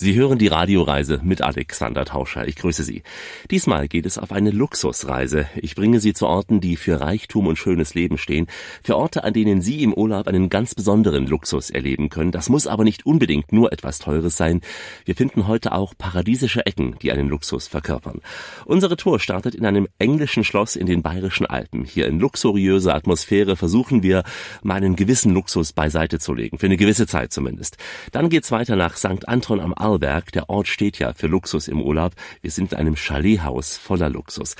[0.00, 2.46] Sie hören die Radioreise mit Alexander Tauscher.
[2.46, 3.02] Ich grüße Sie.
[3.50, 5.48] Diesmal geht es auf eine Luxusreise.
[5.56, 8.46] Ich bringe Sie zu Orten, die für Reichtum und schönes Leben stehen,
[8.84, 12.30] für Orte, an denen Sie im Urlaub einen ganz besonderen Luxus erleben können.
[12.30, 14.60] Das muss aber nicht unbedingt nur etwas Teures sein.
[15.04, 18.20] Wir finden heute auch paradiesische Ecken, die einen Luxus verkörpern.
[18.66, 21.82] Unsere Tour startet in einem englischen Schloss in den Bayerischen Alpen.
[21.84, 24.22] Hier in luxuriöser Atmosphäre versuchen wir,
[24.62, 27.78] mal einen gewissen Luxus beiseite zu legen, für eine gewisse Zeit zumindest.
[28.12, 29.26] Dann geht's weiter nach St.
[29.26, 30.32] Anton am Arlberg.
[30.32, 32.12] Der Ort steht ja für Luxus im Urlaub.
[32.42, 34.54] Wir sind in einem Chalethaus voller Luxus.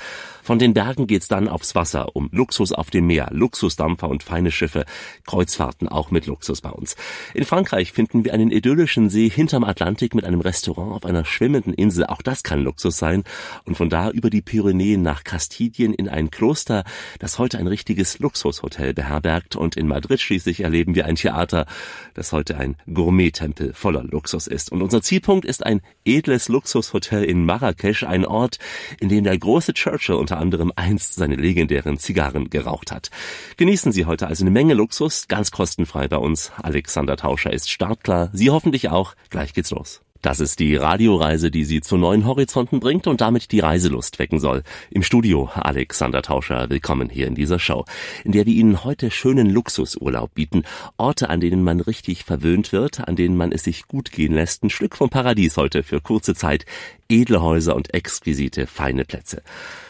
[0.49, 4.49] Von den Bergen geht's dann aufs Wasser, um Luxus auf dem Meer, Luxusdampfer und feine
[4.49, 4.85] Schiffe,
[5.27, 6.95] Kreuzfahrten auch mit Luxus bei uns.
[7.35, 11.71] In Frankreich finden wir einen idyllischen See hinterm Atlantik mit einem Restaurant auf einer schwimmenden
[11.75, 12.07] Insel.
[12.07, 13.25] Auch das kann Luxus sein.
[13.65, 16.83] Und von da über die Pyrenäen nach Kastilien in ein Kloster,
[17.19, 19.55] das heute ein richtiges Luxushotel beherbergt.
[19.55, 21.67] Und in Madrid schließlich erleben wir ein Theater,
[22.15, 24.71] das heute ein Gourmet-Tempel voller Luxus ist.
[24.71, 28.57] Und unser Zielpunkt ist ein edles Luxushotel in Marrakesch, ein Ort,
[28.99, 33.11] in dem der große Churchill unter anderem einst seine legendären Zigarren geraucht hat.
[33.57, 36.51] Genießen Sie heute also eine Menge Luxus, ganz kostenfrei bei uns.
[36.61, 39.15] Alexander Tauscher ist startklar, Sie hoffentlich auch.
[39.29, 40.01] Gleich geht's los.
[40.21, 44.41] Das ist die Radioreise, die Sie zu neuen Horizonten bringt und damit die Reiselust wecken
[44.41, 44.63] soll.
[44.91, 47.85] Im Studio Alexander Tauscher, willkommen hier in dieser Show,
[48.25, 50.63] in der wir Ihnen heute schönen Luxusurlaub bieten.
[50.97, 54.61] Orte, an denen man richtig verwöhnt wird, an denen man es sich gut gehen lässt.
[54.61, 56.65] Ein Stück vom Paradies heute für kurze Zeit.
[57.07, 59.41] Edle Häuser und exquisite, feine Plätze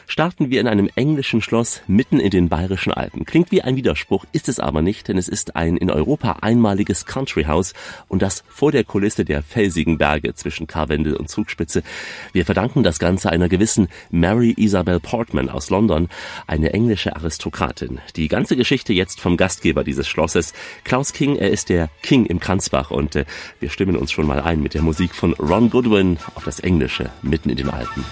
[0.09, 3.25] starten wir in einem englischen Schloss mitten in den bayerischen Alpen.
[3.25, 7.05] Klingt wie ein Widerspruch, ist es aber nicht, denn es ist ein in Europa einmaliges
[7.05, 7.73] Country House
[8.07, 11.83] und das vor der Kulisse der felsigen Berge zwischen Karwendel und Zugspitze.
[12.33, 16.09] Wir verdanken das Ganze einer gewissen Mary Isabel Portman aus London,
[16.47, 17.99] eine englische Aristokratin.
[18.15, 21.35] Die ganze Geschichte jetzt vom Gastgeber dieses Schlosses, Klaus King.
[21.35, 23.25] Er ist der King im Kranzbach und äh,
[23.59, 27.11] wir stimmen uns schon mal ein mit der Musik von Ron Goodwin auf das Englische
[27.21, 28.03] mitten in den Alpen.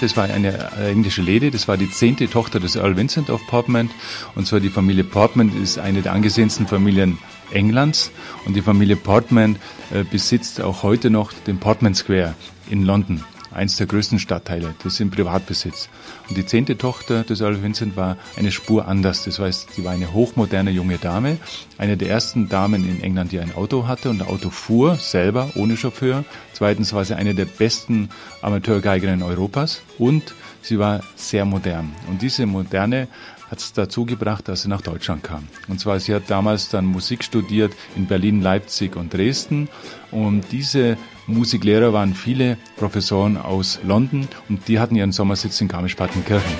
[0.00, 3.90] Das war eine englische Lady, das war die zehnte Tochter des Earl Vincent of Portman.
[4.36, 7.18] Und zwar die Familie Portman ist eine der angesehensten Familien
[7.50, 8.12] Englands.
[8.46, 9.56] Und die Familie Portman
[9.92, 12.34] äh, besitzt auch heute noch den Portman Square
[12.70, 14.74] in London eins der größten Stadtteile.
[14.82, 15.88] Das ist im Privatbesitz.
[16.28, 19.24] Und die zehnte Tochter des Earl Vincent war eine Spur anders.
[19.24, 21.38] Das heißt, sie war eine hochmoderne junge Dame,
[21.78, 25.50] eine der ersten Damen in England, die ein Auto hatte und ein Auto fuhr, selber,
[25.54, 26.24] ohne Chauffeur.
[26.52, 28.08] Zweitens war sie eine der besten
[28.42, 31.92] Amateurgeigerinnen Europas und sie war sehr modern.
[32.08, 33.08] Und diese Moderne
[33.50, 35.48] hat es dazu gebracht, dass sie nach Deutschland kam.
[35.68, 39.68] Und zwar, sie hat damals dann Musik studiert in Berlin, Leipzig und Dresden.
[40.10, 46.52] Und diese Musiklehrer waren viele Professoren aus London und die hatten ihren Sommersitz in Garmisch-Partenkirchen.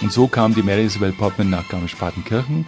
[0.00, 2.66] Und so kam die Mary Isabel Portman nach Garmisch-Partenkirchen,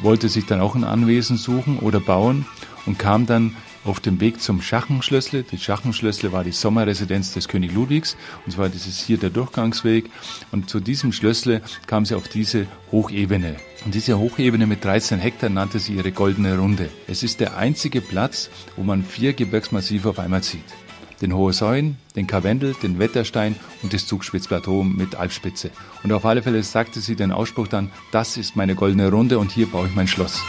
[0.00, 2.46] wollte sich dann auch ein Anwesen suchen oder bauen
[2.86, 5.42] und kam dann auf dem Weg zum Schachenschlössle.
[5.42, 8.16] Die Schachenschlössle war die Sommerresidenz des König Ludwigs
[8.46, 10.10] und zwar das ist hier der Durchgangsweg
[10.50, 13.56] und zu diesem Schlössle kam sie auf diese Hochebene.
[13.84, 16.88] Und diese Hochebene mit 13 Hektar nannte sie ihre Goldene Runde.
[17.08, 20.64] Es ist der einzige Platz, wo man vier Gebirgsmassive auf einmal sieht.
[21.20, 25.70] Den Hohe Säuen, den Karwendel, den Wetterstein und das Zugspitzplateau mit Alpspitze.
[26.02, 29.52] Und auf alle Fälle sagte sie den Ausspruch dann, das ist meine goldene Runde und
[29.52, 30.40] hier baue ich mein Schloss.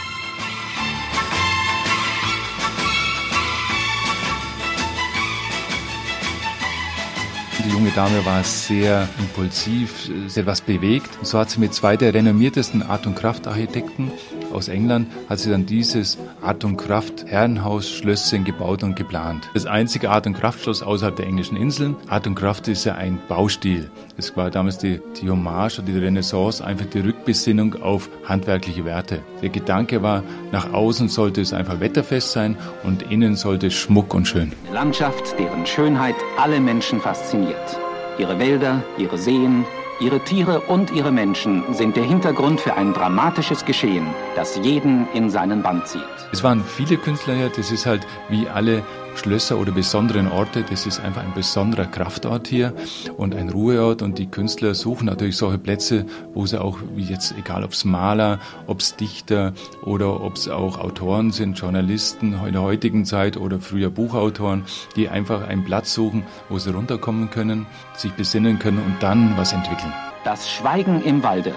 [7.64, 11.08] Die junge Dame war sehr impulsiv, sehr was bewegt.
[11.22, 14.12] So hat sie mit zwei der renommiertesten Art- und Kraftarchitekten
[14.54, 19.50] aus England, hat sie dann dieses Art- und Kraft-Herrenhaus Schlösschen gebaut und geplant.
[19.54, 21.96] Das einzige Art- und Kraftschloss außerhalb der englischen Inseln.
[22.08, 23.90] Art und Kraft ist ja ein Baustil.
[24.16, 29.20] Es war damals die, die Hommage oder die Renaissance, einfach die Rückbesinnung auf handwerkliche Werte.
[29.42, 30.22] Der Gedanke war,
[30.52, 34.52] nach außen sollte es einfach wetterfest sein und innen sollte es Schmuck und schön.
[34.72, 37.78] Landschaft, deren Schönheit alle Menschen fasziniert.
[38.18, 39.64] Ihre Wälder, ihre Seen,
[40.04, 44.06] ihre Tiere und ihre Menschen sind der Hintergrund für ein dramatisches Geschehen,
[44.36, 46.02] das jeden in seinen Bann zieht.
[46.30, 48.82] Es waren viele Künstler hier, das ist halt wie alle
[49.16, 50.64] Schlösser oder besonderen Orte.
[50.68, 52.72] Das ist einfach ein besonderer Kraftort hier
[53.16, 54.02] und ein Ruheort.
[54.02, 57.84] Und die Künstler suchen natürlich solche Plätze, wo sie auch, wie jetzt, egal ob es
[57.84, 59.52] Maler, ob es Dichter
[59.82, 64.64] oder ob es auch Autoren sind, Journalisten in der heutigen Zeit oder früher Buchautoren,
[64.96, 69.52] die einfach einen Platz suchen, wo sie runterkommen können, sich besinnen können und dann was
[69.52, 69.92] entwickeln.
[70.24, 71.54] Das Schweigen im Walde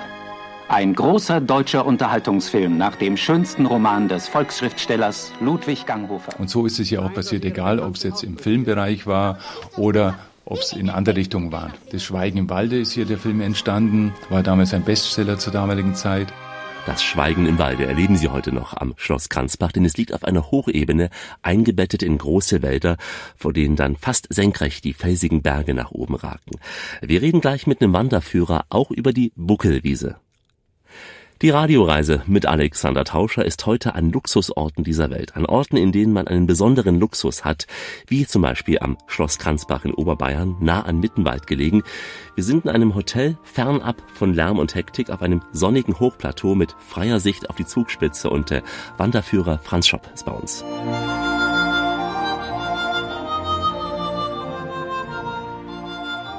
[0.70, 6.38] ein großer deutscher Unterhaltungsfilm nach dem schönsten Roman des Volksschriftstellers Ludwig Ganghofer.
[6.40, 9.40] Und so ist es ja auch passiert, egal ob es jetzt im Filmbereich war
[9.78, 10.16] oder
[10.46, 11.72] ob es in andere Richtungen war.
[11.92, 15.96] Das Schweigen im Walde ist hier der Film entstanden, war damals ein Bestseller zur damaligen
[15.96, 16.28] Zeit.
[16.86, 20.24] Das Schweigen im Walde erleben Sie heute noch am Schloss Kranzbach, denn es liegt auf
[20.24, 21.10] einer Hochebene,
[21.42, 22.96] eingebettet in große Wälder,
[23.36, 26.52] vor denen dann fast senkrecht die felsigen Berge nach oben ragen.
[27.02, 30.16] Wir reden gleich mit einem Wanderführer auch über die Buckelwiese.
[31.44, 36.12] Die Radioreise mit Alexander Tauscher ist heute an Luxusorten dieser Welt, an Orten, in denen
[36.12, 37.68] man einen besonderen Luxus hat,
[38.08, 41.84] wie zum Beispiel am Schloss Kranzbach in Oberbayern, nah an Mittenwald gelegen.
[42.34, 46.76] Wir sind in einem Hotel fernab von Lärm und Hektik auf einem sonnigen Hochplateau mit
[46.80, 48.64] freier Sicht auf die Zugspitze und der
[48.98, 50.66] Wanderführer Franz Schopp ist bei uns.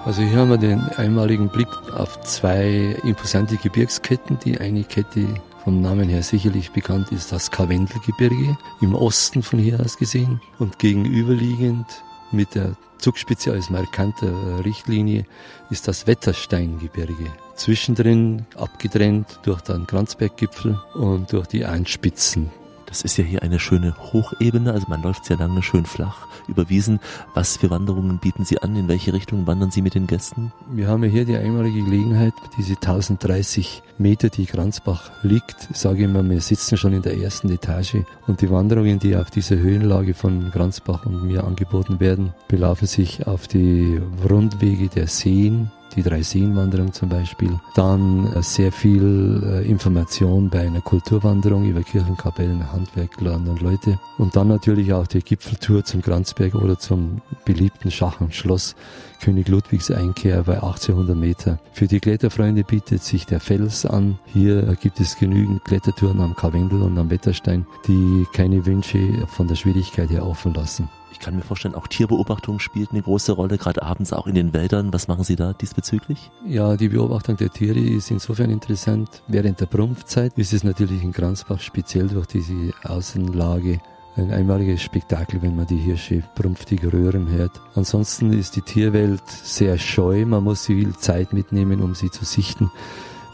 [0.08, 4.38] Also hier haben wir den einmaligen Blick auf zwei imposante Gebirgsketten.
[4.42, 5.26] Die eine Kette
[5.64, 10.78] vom Namen her sicherlich bekannt ist das Karwendelgebirge im Osten von hier aus gesehen und
[10.78, 11.84] gegenüberliegend
[12.32, 15.26] mit der Zugspitze als markanter Richtlinie
[15.68, 17.30] ist das Wettersteingebirge.
[17.54, 22.50] Zwischendrin abgetrennt durch den Kranzberggipfel und durch die Einspitzen
[22.88, 26.68] das ist ja hier eine schöne Hochebene, also man läuft sehr lange schön flach über
[26.68, 27.00] Wiesen.
[27.34, 28.74] Was für Wanderungen bieten Sie an?
[28.76, 30.52] In welche Richtung wandern Sie mit den Gästen?
[30.70, 36.08] Wir haben ja hier die einmalige Gelegenheit, diese 1030 Meter, die Kranzbach liegt, sage ich
[36.08, 37.96] mal, wir sitzen schon in der ersten Etage
[38.26, 43.26] und die Wanderungen, die auf dieser Höhenlage von Kranzbach und mir angeboten werden, belaufen sich
[43.26, 47.58] auf die Rundwege der Seen, die Dreiseenwanderung zum Beispiel.
[47.74, 53.98] Dann äh, sehr viel äh, Information bei einer Kulturwanderung über Kirchenkapellen, Handwerkladen und Leute.
[54.18, 58.74] Und dann natürlich auch die Gipfeltour zum Kranzberg oder zum beliebten Schach und Schloss
[59.20, 61.58] König Ludwigs Einkehr bei 1800 Meter.
[61.72, 64.18] Für die Kletterfreunde bietet sich der Fels an.
[64.26, 69.56] Hier gibt es genügend Klettertouren am Karwendel und am Wetterstein, die keine Wünsche von der
[69.56, 70.88] Schwierigkeit her offen lassen.
[71.10, 74.52] Ich kann mir vorstellen, auch Tierbeobachtung spielt eine große Rolle, gerade abends auch in den
[74.52, 74.92] Wäldern.
[74.92, 76.30] Was machen Sie da diesbezüglich?
[76.46, 79.22] Ja, die Beobachtung der Tiere ist insofern interessant.
[79.26, 83.80] Während der Prumpfzeit ist es natürlich in Kranzbach speziell durch diese Außenlage
[84.18, 87.52] ein einmaliges Spektakel, wenn man die Hirsche prumpftig röhren hört.
[87.74, 90.26] Ansonsten ist die Tierwelt sehr scheu.
[90.26, 92.70] Man muss viel Zeit mitnehmen, um sie zu sichten.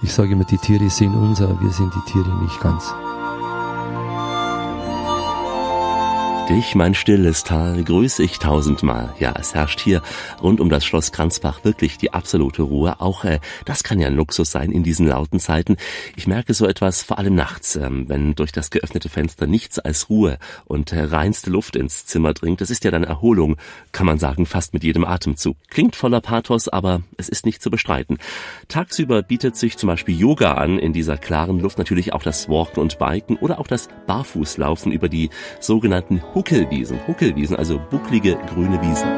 [0.03, 2.93] Ich sage immer, die Tiere sehen uns, aber wir sehen die Tiere nicht ganz.
[6.49, 9.14] Dich, mein stilles Tal, grüß ich tausendmal.
[9.19, 10.02] Ja, es herrscht hier
[10.43, 13.00] rund um das Schloss Kranzbach wirklich die absolute Ruhe.
[13.00, 15.79] Auch äh, das kann ja ein Luxus sein in diesen lauten Zeiten.
[16.17, 20.11] Ich merke so etwas vor allem nachts, ähm, wenn durch das geöffnete Fenster nichts als
[20.11, 22.61] Ruhe und äh, reinste Luft ins Zimmer dringt.
[22.61, 23.56] Das ist ja dann Erholung,
[23.93, 25.56] kann man sagen, fast mit jedem Atemzug.
[25.70, 28.19] Klingt voller Pathos, aber es ist nicht zu bestreiten.
[28.69, 32.82] Tagsüber bietet sich zum Beispiel Yoga an in dieser klaren Luft, natürlich auch das Walken
[32.82, 36.99] und Biken oder auch das Barfußlaufen über die sogenannten Huckelwiesen.
[37.07, 39.09] Huckelwiesen, also bucklige grüne Wiesen.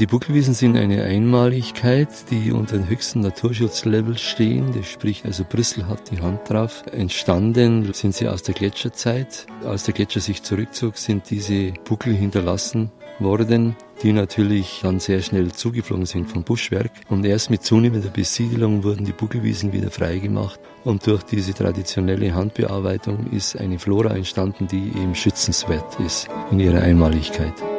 [0.00, 4.72] Die Buckelwiesen sind eine Einmaligkeit, die unter den höchsten Naturschutzlevel stehen.
[4.74, 6.82] Das spricht also Brüssel hat die Hand drauf.
[6.90, 9.46] Entstanden sind sie aus der Gletscherzeit.
[9.64, 15.52] Als der Gletscher sich zurückzog, sind diese Buckel hinterlassen worden, die natürlich dann sehr schnell
[15.52, 16.90] zugeflogen sind vom Buschwerk.
[17.08, 20.60] Und erst mit zunehmender Besiedelung wurden die Buckelwiesen wieder freigemacht.
[20.84, 26.82] Und durch diese traditionelle Handbearbeitung ist eine Flora entstanden, die eben schützenswert ist in ihrer
[26.82, 27.73] Einmaligkeit.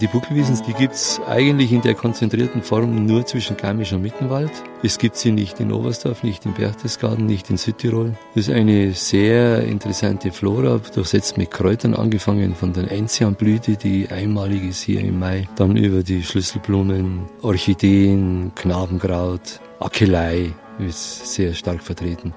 [0.00, 4.52] Die Buckelwiesen, die gibt's eigentlich in der konzentrierten Form nur zwischen Garmisch und Mittenwald.
[4.84, 8.14] Es gibt sie nicht in Oberstdorf, nicht in Berchtesgaden, nicht in Südtirol.
[8.36, 14.68] Das ist eine sehr interessante Flora, durchsetzt mit Kräutern, angefangen von der Enzianblüte, die einmalig
[14.68, 22.34] ist hier im Mai, dann über die Schlüsselblumen, Orchideen, Knabenkraut, Akelei ist sehr stark vertreten.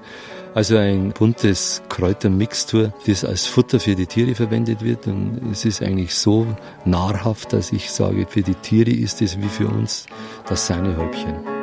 [0.54, 5.06] Also ein buntes Kräutermixtur, das als Futter für die Tiere verwendet wird.
[5.06, 6.46] Und es ist eigentlich so
[6.84, 10.06] nahrhaft, dass ich sage, für die Tiere ist es wie für uns
[10.46, 11.62] das Sahnehäubchen.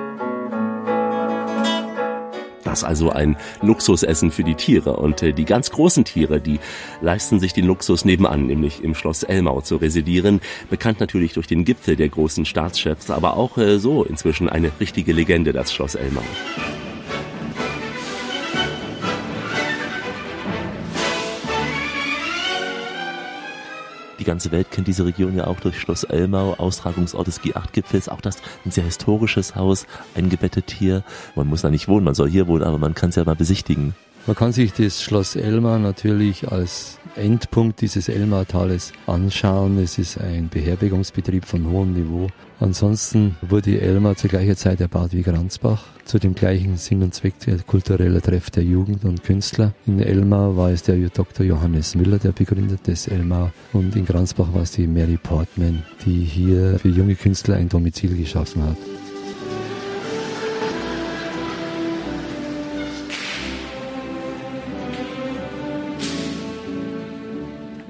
[2.64, 4.98] Das also ein Luxusessen für die Tiere.
[4.98, 6.60] Und äh, die ganz großen Tiere, die
[7.00, 10.42] leisten sich den Luxus nebenan, nämlich im Schloss Elmau zu residieren.
[10.70, 15.14] Bekannt natürlich durch den Gipfel der großen Staatschefs, aber auch äh, so inzwischen eine richtige
[15.14, 16.24] Legende, das Schloss Elmau.
[24.30, 28.10] Ganze Welt kennt diese Region ja auch durch Schloss Elmau, Austragungsort des G8-Gipfels.
[28.10, 31.04] Auch das ein sehr historisches Haus, eingebettet hier.
[31.36, 33.36] Man muss da nicht wohnen, man soll hier wohnen, aber man kann es ja mal
[33.36, 33.96] besichtigen.
[34.28, 39.80] Man kann sich das Schloss Elmar natürlich als Endpunkt dieses Elmartales anschauen.
[39.80, 42.28] Es ist ein Beherbergungsbetrieb von hohem Niveau.
[42.60, 47.40] Ansonsten wurde Elmar zur gleichen Zeit erbaut wie Gransbach, zu dem gleichen Sinn und Zweck
[47.40, 49.74] der kulturelle Treff der Jugend und Künstler.
[49.86, 51.46] In Elmar war es der Dr.
[51.46, 56.24] Johannes Müller, der begründet des Elmar, und in Gransbach war es die Mary Portman, die
[56.24, 58.99] hier für junge Künstler ein Domizil geschaffen hat.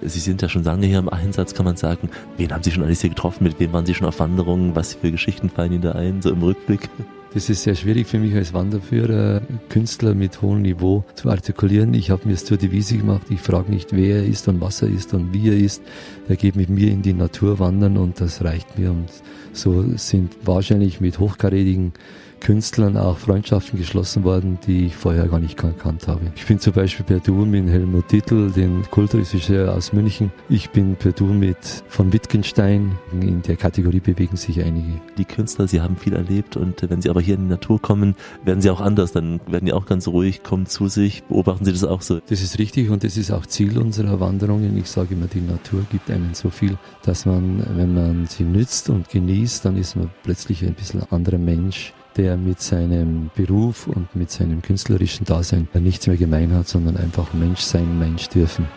[0.10, 2.10] Sie sind ja schon lange hier im Einsatz, kann man sagen.
[2.38, 3.44] Wen haben Sie schon alles hier getroffen?
[3.44, 4.76] Mit wem waren Sie schon auf Wanderungen?
[4.76, 6.90] Was für Geschichten fallen Ihnen da ein, so im Rückblick?
[7.32, 11.94] Das ist sehr schwierig für mich als Wanderführer, Künstler mit hohem Niveau zu artikulieren.
[11.94, 13.28] Ich habe mir es zur Devise gemacht.
[13.30, 15.84] Ich frage nicht, wer er ist und was er ist und wie er ist.
[16.28, 18.90] Er geht mit mir in die Natur wandern und das reicht mir.
[18.90, 19.10] Und
[19.54, 21.94] so sind wahrscheinlich mit hochkarätigen
[22.40, 26.22] Künstlern auch Freundschaften geschlossen worden, die ich vorher gar nicht gekannt habe.
[26.36, 30.32] Ich bin zum Beispiel per Du mit Helmut Dietl, den Kulturregisseur aus München.
[30.50, 32.98] Ich bin per Du mit von Wittgenstein.
[33.12, 35.02] In der Kategorie bewegen sich einige.
[35.18, 38.16] Die Künstler, sie haben viel erlebt und wenn sie aber hier in die Natur kommen,
[38.44, 39.12] werden sie auch anders.
[39.12, 41.24] Dann werden die auch ganz ruhig, kommen zu sich.
[41.24, 42.20] Beobachten Sie das auch so?
[42.28, 44.78] Das ist richtig und das ist auch Ziel unserer Wanderungen.
[44.78, 48.90] Ich sage immer, die Natur gibt einem so viel, dass man, wenn man sie nützt
[48.90, 54.14] und genießt, dann ist man plötzlich ein bisschen anderer Mensch der mit seinem Beruf und
[54.14, 58.68] mit seinem künstlerischen Dasein nichts mehr gemein hat, sondern einfach Mensch sein, Mensch dürfen.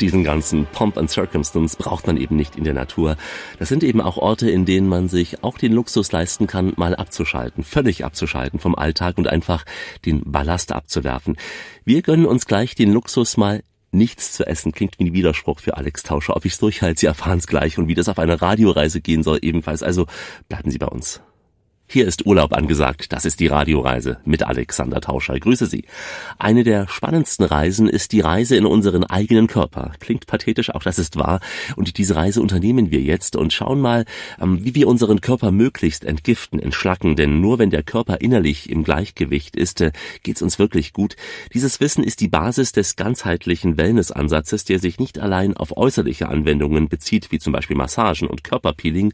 [0.00, 3.16] diesen ganzen Pomp and Circumstance braucht man eben nicht in der Natur.
[3.60, 6.96] Das sind eben auch Orte, in denen man sich auch den Luxus leisten kann, mal
[6.96, 9.64] abzuschalten, völlig abzuschalten vom Alltag und einfach
[10.04, 11.36] den Ballast abzuwerfen.
[11.84, 15.76] Wir gönnen uns gleich den Luxus mal Nichts zu essen klingt wie ein Widerspruch für
[15.76, 16.34] Alex Tauscher.
[16.34, 17.78] Ob ich's durchhalte, Sie erfahren's gleich.
[17.78, 19.82] Und wie das auf eine Radioreise gehen soll ebenfalls.
[19.82, 20.06] Also
[20.48, 21.20] bleiben Sie bei uns.
[21.92, 23.12] Hier ist Urlaub angesagt.
[23.12, 25.38] Das ist die Radioreise mit Alexander Tauscher.
[25.38, 25.84] Grüße Sie.
[26.38, 29.92] Eine der spannendsten Reisen ist die Reise in unseren eigenen Körper.
[30.00, 31.40] Klingt pathetisch, auch das ist wahr.
[31.76, 34.06] Und diese Reise unternehmen wir jetzt und schauen mal,
[34.40, 37.14] ähm, wie wir unseren Körper möglichst entgiften, entschlacken.
[37.14, 41.16] Denn nur wenn der Körper innerlich im Gleichgewicht ist, äh, geht's uns wirklich gut.
[41.52, 46.88] Dieses Wissen ist die Basis des ganzheitlichen Wellnessansatzes, der sich nicht allein auf äußerliche Anwendungen
[46.88, 49.12] bezieht, wie zum Beispiel Massagen und Körperpeeling,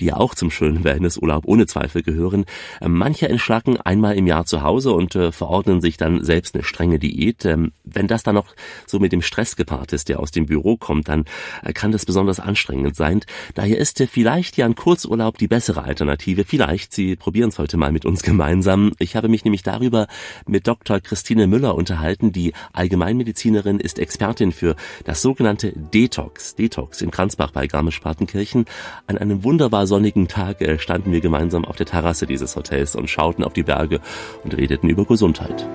[0.00, 2.46] die auch zum schönen Wellnessurlaub ohne Zweifel gehören.
[2.80, 6.64] Ähm, manche entschlacken einmal im Jahr zu Hause und äh, verordnen sich dann selbst eine
[6.64, 7.44] strenge Diät.
[7.44, 8.54] Ähm, wenn das dann noch
[8.86, 11.24] so mit dem Stress gepaart ist, der aus dem Büro kommt, dann
[11.62, 13.20] äh, kann das besonders anstrengend sein.
[13.54, 16.44] Daher ist äh, vielleicht ja ein Kurzurlaub die bessere Alternative.
[16.44, 18.92] Vielleicht, Sie probieren es heute mal mit uns gemeinsam.
[18.98, 20.06] Ich habe mich nämlich darüber
[20.46, 21.00] mit Dr.
[21.00, 22.32] Christine Müller unterhalten.
[22.32, 26.54] Die Allgemeinmedizinerin ist Expertin für das sogenannte Detox.
[26.54, 28.64] Detox in Kranzbach bei Garmisch-Partenkirchen.
[29.06, 33.42] An einem wunderbar sonnigen Tag standen wir gemeinsam auf der Terrasse dieses Hotels und schauten
[33.42, 34.00] auf die Berge
[34.44, 35.66] und redeten über Gesundheit.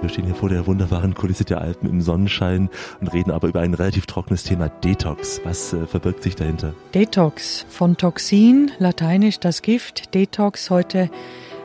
[0.00, 3.60] Wir stehen hier vor der wunderbaren Kulisse der Alpen im Sonnenschein und reden aber über
[3.60, 5.42] ein relativ trockenes Thema Detox.
[5.44, 6.72] Was äh, verbirgt sich dahinter?
[6.94, 10.14] Detox von Toxin, lateinisch das Gift.
[10.14, 11.10] Detox heute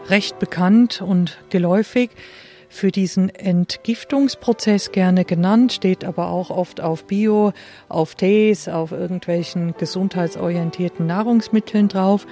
[0.09, 2.09] recht bekannt und geläufig
[2.75, 7.53] für diesen Entgiftungsprozess gerne genannt, steht aber auch oft auf Bio,
[7.89, 12.27] auf Tees, auf irgendwelchen gesundheitsorientierten Nahrungsmitteln drauf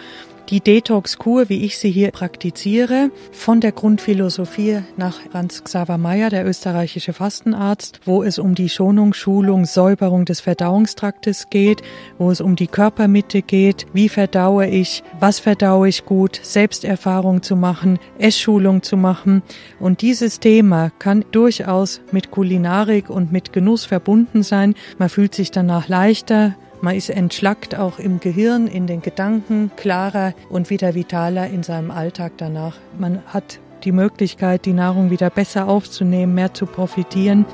[0.50, 6.46] die Detox-Kur, wie ich sie hier praktiziere, von der Grundphilosophie nach Franz Xaver Meyer, der
[6.46, 11.82] österreichische Fastenarzt, wo es um die Schonung, Schulung, Säuberung des Verdauungstraktes geht,
[12.18, 17.56] wo es um die Körpermitte geht, wie verdaue ich, was verdaue ich gut, Selbsterfahrung zu
[17.56, 19.44] machen, Essschulung zu machen.
[19.80, 24.76] Und dieses Thema kann durchaus mit Kulinarik und mit Genuss verbunden sein.
[24.98, 30.34] Man fühlt sich danach leichter, man ist entschlackt auch im Gehirn, in den Gedanken, klarer
[30.50, 32.76] und wieder vitaler in seinem Alltag danach.
[33.00, 37.46] Man hat die Möglichkeit, die Nahrung wieder besser aufzunehmen, mehr zu profitieren.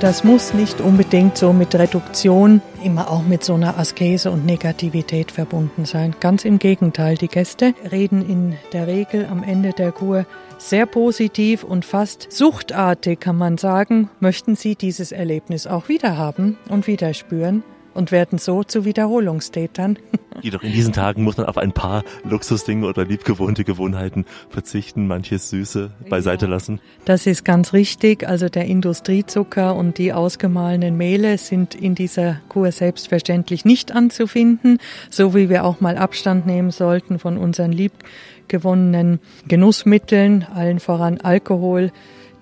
[0.00, 5.30] Das muss nicht unbedingt so mit Reduktion, immer auch mit so einer Askese und Negativität
[5.30, 6.16] verbunden sein.
[6.20, 10.24] Ganz im Gegenteil, die Gäste reden in der Regel am Ende der Kur
[10.56, 16.56] sehr positiv und fast suchtartig, kann man sagen, möchten sie dieses Erlebnis auch wieder haben
[16.70, 17.62] und wieder spüren
[17.94, 19.98] und werden so zu Wiederholungstätern.
[20.42, 25.50] Jedoch in diesen Tagen muss man auf ein paar Luxusdinge oder liebgewohnte Gewohnheiten verzichten, manches
[25.50, 26.80] Süße beiseite lassen.
[27.04, 28.26] Das ist ganz richtig.
[28.26, 34.78] Also der Industriezucker und die ausgemahlenen Mehle sind in dieser Kur selbstverständlich nicht anzufinden,
[35.10, 41.92] so wie wir auch mal Abstand nehmen sollten von unseren liebgewonnenen Genussmitteln, allen voran Alkohol.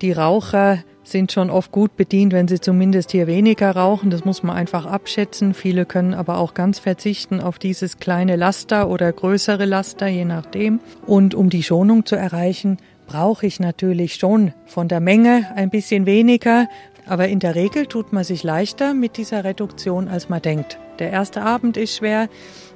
[0.03, 4.11] Die Raucher sind schon oft gut bedient, wenn sie zumindest hier weniger rauchen.
[4.11, 5.55] Das muss man einfach abschätzen.
[5.55, 10.81] Viele können aber auch ganz verzichten auf dieses kleine Laster oder größere Laster, je nachdem.
[11.07, 16.07] Und um die Schonung zu erreichen, brauche ich natürlich schon von der Menge ein bisschen
[16.07, 16.69] weniger.
[17.07, 20.79] Aber in der Regel tut man sich leichter mit dieser Reduktion, als man denkt.
[20.99, 22.29] Der erste Abend ist schwer,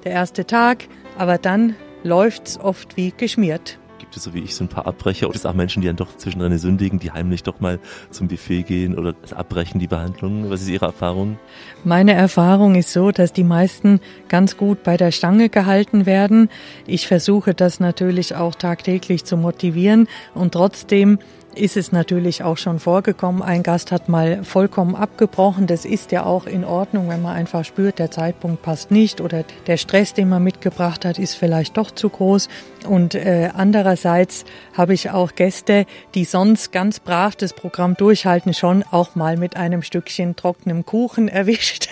[0.04, 3.78] der erste Tag, aber dann läuft's oft wie geschmiert
[4.12, 5.96] gibt es so wie ich so ein paar Abbrecher oder es auch Menschen, die dann
[5.96, 7.78] doch zwischendrin sündigen, die heimlich doch mal
[8.10, 10.50] zum Buffet gehen oder abbrechen die Behandlung?
[10.50, 11.38] Was ist Ihre Erfahrung?
[11.82, 16.50] Meine Erfahrung ist so, dass die meisten ganz gut bei der Stange gehalten werden.
[16.86, 21.18] Ich versuche das natürlich auch tagtäglich zu motivieren und trotzdem
[21.54, 23.42] ist es natürlich auch schon vorgekommen.
[23.42, 25.66] Ein Gast hat mal vollkommen abgebrochen.
[25.66, 29.44] Das ist ja auch in Ordnung, wenn man einfach spürt, der Zeitpunkt passt nicht oder
[29.66, 32.48] der Stress, den man mitgebracht hat, ist vielleicht doch zu groß.
[32.88, 34.44] Und äh, andererseits
[34.76, 39.56] habe ich auch Gäste, die sonst ganz brav das Programm durchhalten, schon auch mal mit
[39.56, 41.88] einem Stückchen trockenem Kuchen erwischt.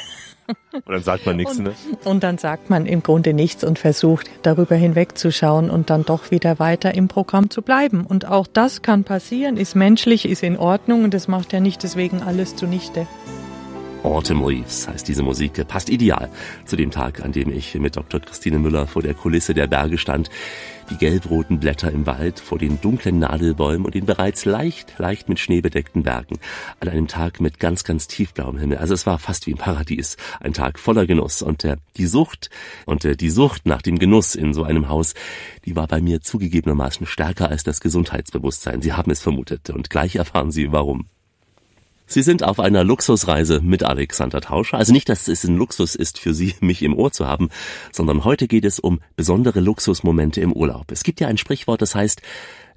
[0.72, 1.74] Und dann sagt man nichts, und, ne?
[2.04, 6.58] Und dann sagt man im Grunde nichts und versucht darüber hinwegzuschauen und dann doch wieder
[6.58, 8.04] weiter im Programm zu bleiben.
[8.06, 11.82] Und auch das kann passieren, ist menschlich, ist in Ordnung und das macht ja nicht
[11.82, 13.06] deswegen alles zunichte.
[14.02, 16.30] Autumn Leaves heißt diese Musik, passt ideal
[16.64, 18.20] zu dem Tag, an dem ich mit Dr.
[18.20, 20.30] Christine Müller vor der Kulisse der Berge stand.
[20.88, 25.38] Die gelbroten Blätter im Wald vor den dunklen Nadelbäumen und den bereits leicht, leicht mit
[25.38, 26.38] Schnee bedeckten Bergen.
[26.80, 28.78] An einem Tag mit ganz, ganz tiefblauem Himmel.
[28.78, 30.16] Also es war fast wie im Paradies.
[30.40, 31.42] Ein Tag voller Genuss.
[31.42, 32.50] Und äh, die Sucht
[32.86, 35.14] und äh, die Sucht nach dem Genuss in so einem Haus,
[35.64, 38.82] die war bei mir zugegebenermaßen stärker als das Gesundheitsbewusstsein.
[38.82, 39.70] Sie haben es vermutet.
[39.70, 41.06] Und gleich erfahren Sie warum.
[42.12, 44.78] Sie sind auf einer Luxusreise mit Alexander Tauscher.
[44.78, 47.50] Also nicht, dass es ein Luxus ist für Sie, mich im Ohr zu haben,
[47.92, 50.90] sondern heute geht es um besondere Luxusmomente im Urlaub.
[50.90, 52.20] Es gibt ja ein Sprichwort, das heißt,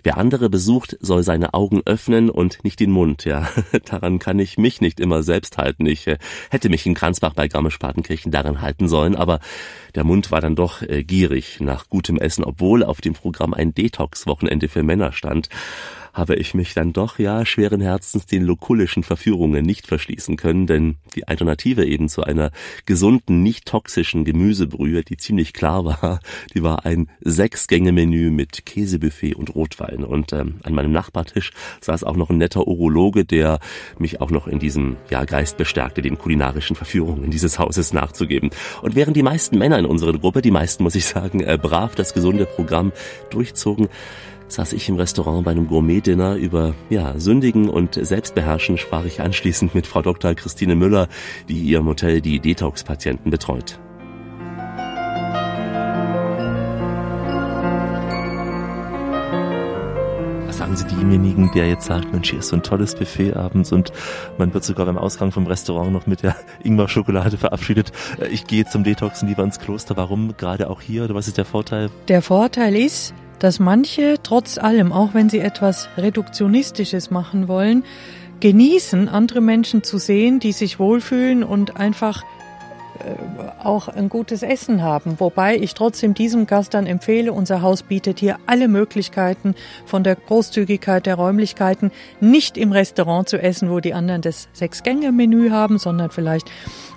[0.05, 3.23] Wer andere besucht, soll seine Augen öffnen und nicht den Mund.
[3.23, 3.47] Ja,
[3.85, 5.85] daran kann ich mich nicht immer selbst halten.
[5.85, 6.17] Ich äh,
[6.49, 9.39] hätte mich in Kranzbach bei Garmisch-Partenkirchen daran halten sollen, aber
[9.95, 13.73] der Mund war dann doch äh, gierig nach gutem Essen, obwohl auf dem Programm ein
[13.73, 15.47] Detox-Wochenende für Männer stand
[16.13, 20.97] habe ich mich dann doch ja schweren Herzens den lokulischen Verführungen nicht verschließen können, denn
[21.15, 22.51] die Alternative eben zu einer
[22.85, 26.19] gesunden, nicht toxischen Gemüsebrühe, die ziemlich klar war,
[26.53, 30.03] die war ein Sechs-Gänge-Menü mit Käsebuffet und Rotwein.
[30.03, 33.59] Und ähm, an meinem Nachbartisch saß auch noch ein netter Urologe, der
[33.97, 38.51] mich auch noch in diesem ja, Geist bestärkte, den kulinarischen Verführungen dieses Hauses nachzugeben.
[38.83, 41.95] Und während die meisten Männer in unserer Gruppe, die meisten muss ich sagen, äh, brav
[41.95, 42.91] das gesunde Programm
[43.31, 43.89] durchzogen,
[44.47, 49.73] saß ich im Restaurant bei einem Gourmet-Dinner über ja, Sündigen und Selbstbeherrschen sprach ich anschließend
[49.75, 50.35] mit Frau Dr.
[50.35, 51.07] Christine Müller,
[51.49, 53.79] die ihrem Hotel die Detox-Patienten betreut.
[60.53, 63.71] Was sagen Sie demjenigen, der jetzt sagt, Mensch, hier ist so ein tolles Buffet abends
[63.71, 63.91] und
[64.37, 67.91] man wird sogar beim Ausgang vom Restaurant noch mit der Ingwer-Schokolade verabschiedet.
[68.21, 69.97] Äh, ich gehe zum Detoxen lieber ins Kloster.
[69.97, 71.89] Warum gerade auch hier oder was ist der Vorteil?
[72.07, 77.83] Der Vorteil ist, dass manche trotz allem, auch wenn sie etwas Reduktionistisches machen wollen,
[78.39, 82.23] genießen, andere Menschen zu sehen, die sich wohlfühlen und einfach
[82.99, 85.19] äh, auch ein gutes Essen haben.
[85.19, 90.15] Wobei ich trotzdem diesem Gast dann empfehle, unser Haus bietet hier alle Möglichkeiten von der
[90.15, 96.11] Großzügigkeit der Räumlichkeiten, nicht im Restaurant zu essen, wo die anderen das Sechs-Gänge-Menü haben, sondern
[96.11, 96.51] vielleicht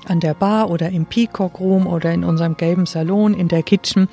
[0.08, 4.08] an der Bar oder im Peacock Room oder in unserem gelben Salon, in der Kitchen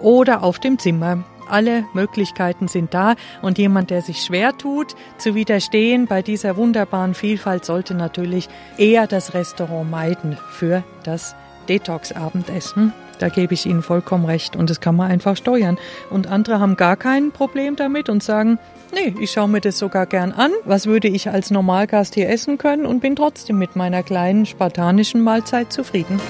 [0.00, 5.34] oder auf dem Zimmer alle Möglichkeiten sind da und jemand, der sich schwer tut, zu
[5.34, 11.34] widerstehen bei dieser wunderbaren Vielfalt, sollte natürlich eher das Restaurant meiden für das
[11.68, 12.92] Detox-Abendessen.
[13.18, 15.78] Da gebe ich Ihnen vollkommen recht und das kann man einfach steuern.
[16.10, 18.58] Und andere haben gar kein Problem damit und sagen,
[18.94, 20.52] nee, ich schaue mir das sogar gern an.
[20.64, 25.22] Was würde ich als Normalgast hier essen können und bin trotzdem mit meiner kleinen spartanischen
[25.22, 26.20] Mahlzeit zufrieden.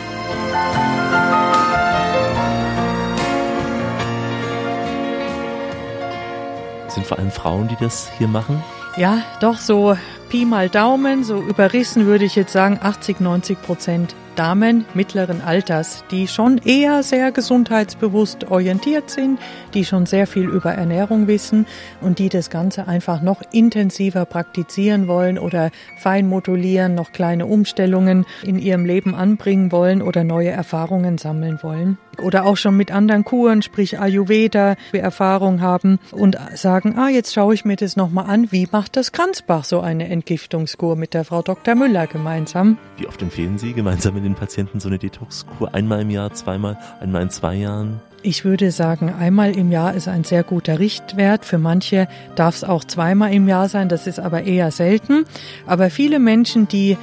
[6.96, 8.64] Sind vor allem Frauen, die das hier machen?
[8.96, 9.96] Ja, doch so
[10.28, 16.04] Pi mal Daumen, so überrissen würde ich jetzt sagen 80, 90 Prozent Damen mittleren Alters,
[16.10, 19.40] die schon eher sehr gesundheitsbewusst orientiert sind,
[19.72, 21.66] die schon sehr viel über Ernährung wissen
[22.02, 28.26] und die das Ganze einfach noch intensiver praktizieren wollen oder fein modulieren, noch kleine Umstellungen
[28.42, 31.96] in ihrem Leben anbringen wollen oder neue Erfahrungen sammeln wollen.
[32.22, 37.54] Oder auch schon mit anderen Kuren, sprich Ayurveda, Erfahrung haben und sagen, ah, jetzt schaue
[37.54, 41.42] ich mir das nochmal an, wie macht das Kranzbach so eine Entgiftungskur mit der Frau
[41.42, 41.74] Dr.
[41.74, 42.78] Müller gemeinsam.
[42.96, 45.74] Wie oft empfehlen Sie gemeinsam mit den Patienten so eine Detoxkur?
[45.74, 48.00] Einmal im Jahr, zweimal, einmal in zwei Jahren?
[48.22, 51.44] Ich würde sagen, einmal im Jahr ist ein sehr guter Richtwert.
[51.44, 55.26] Für manche darf es auch zweimal im Jahr sein, das ist aber eher selten.
[55.66, 56.96] Aber viele Menschen, die äh,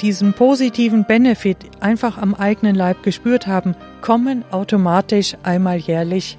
[0.00, 6.38] diesen positiven Benefit einfach am eigenen Leib gespürt haben, kommen automatisch einmal jährlich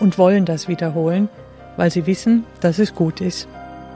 [0.00, 1.28] und wollen das wiederholen,
[1.76, 3.48] weil sie wissen, dass es gut ist.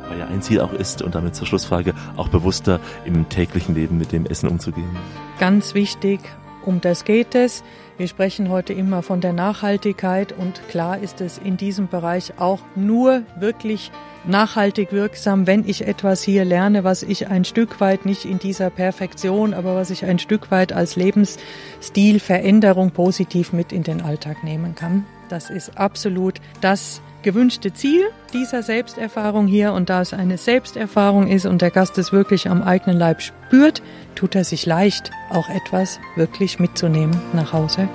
[0.09, 3.99] Weil ja ein Ziel auch ist, und damit zur Schlussfrage, auch bewusster im täglichen Leben
[3.99, 4.97] mit dem Essen umzugehen.
[5.39, 6.21] Ganz wichtig,
[6.65, 7.63] um das geht es.
[7.99, 12.61] Wir sprechen heute immer von der Nachhaltigkeit und klar ist es in diesem Bereich auch
[12.75, 13.93] nur wirklich
[14.25, 18.71] nachhaltig wirksam, wenn ich etwas hier lerne, was ich ein Stück weit nicht in dieser
[18.71, 24.75] Perfektion, aber was ich ein Stück weit als Lebensstilveränderung positiv mit in den Alltag nehmen
[24.75, 25.05] kann.
[25.29, 29.73] Das ist absolut das gewünschte Ziel dieser Selbsterfahrung hier.
[29.73, 33.83] Und da es eine Selbsterfahrung ist und der Gast es wirklich am eigenen Leib spürt,
[34.15, 37.89] tut er sich leicht, auch etwas wirklich mitzunehmen nach Hause.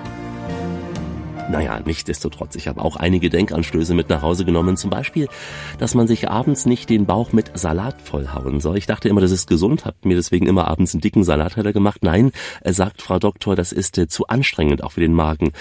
[1.49, 4.75] Naja, nichtsdestotrotz, ich habe auch einige Denkanstöße mit nach Hause genommen.
[4.75, 5.29] Zum Beispiel,
[5.77, 8.77] dass man sich abends nicht den Bauch mit Salat vollhauen soll.
[8.77, 12.03] Ich dachte immer, das ist gesund, habe mir deswegen immer abends einen dicken Salatteller gemacht.
[12.03, 12.31] Nein,
[12.65, 15.53] sagt Frau Doktor, das ist äh, zu anstrengend, auch für den Magen.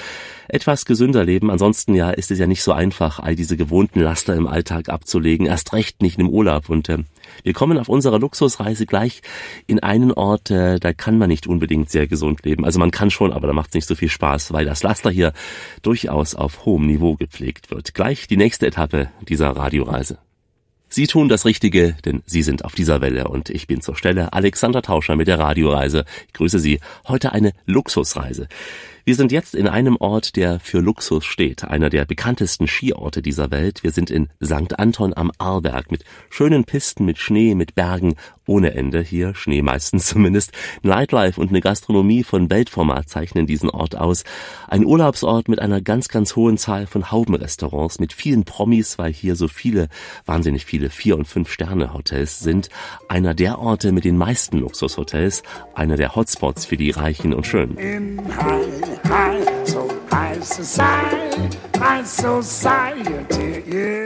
[0.48, 4.34] Etwas gesünder leben, ansonsten ja ist es ja nicht so einfach, all diese gewohnten Laster
[4.34, 6.68] im Alltag abzulegen, erst recht nicht im Urlaub.
[6.68, 6.98] Und äh,
[7.42, 9.22] wir kommen auf unserer Luxusreise gleich
[9.66, 12.64] in einen Ort, äh, da kann man nicht unbedingt sehr gesund leben.
[12.64, 15.10] Also man kann schon, aber da macht es nicht so viel Spaß, weil das Laster
[15.10, 15.32] hier
[15.82, 17.94] durchaus auf hohem Niveau gepflegt wird.
[17.94, 20.18] Gleich die nächste Etappe dieser Radioreise.
[20.88, 24.32] Sie tun das Richtige, denn Sie sind auf dieser Welle und ich bin zur Stelle
[24.32, 26.04] Alexander Tauscher mit der Radioreise.
[26.28, 26.80] Ich grüße Sie.
[27.08, 28.48] Heute eine Luxusreise.
[29.08, 33.52] Wir sind jetzt in einem Ort, der für Luxus steht, einer der bekanntesten Skiorte dieser
[33.52, 33.84] Welt.
[33.84, 34.80] Wir sind in St.
[34.80, 38.16] Anton am Arlberg mit schönen Pisten, mit Schnee, mit Bergen
[38.46, 40.52] ohne Ende hier, Schnee meistens zumindest.
[40.82, 44.24] Nightlife und eine Gastronomie von Weltformat zeichnen diesen Ort aus.
[44.68, 49.36] Ein Urlaubsort mit einer ganz, ganz hohen Zahl von Haubenrestaurants, mit vielen Promis, weil hier
[49.36, 49.88] so viele,
[50.24, 52.68] wahnsinnig viele Vier- und Fünf-Sterne-Hotels sind.
[53.08, 55.42] Einer der Orte mit den meisten Luxushotels,
[55.74, 57.76] einer der Hotspots für die Reichen und Schönen.
[59.04, 59.25] I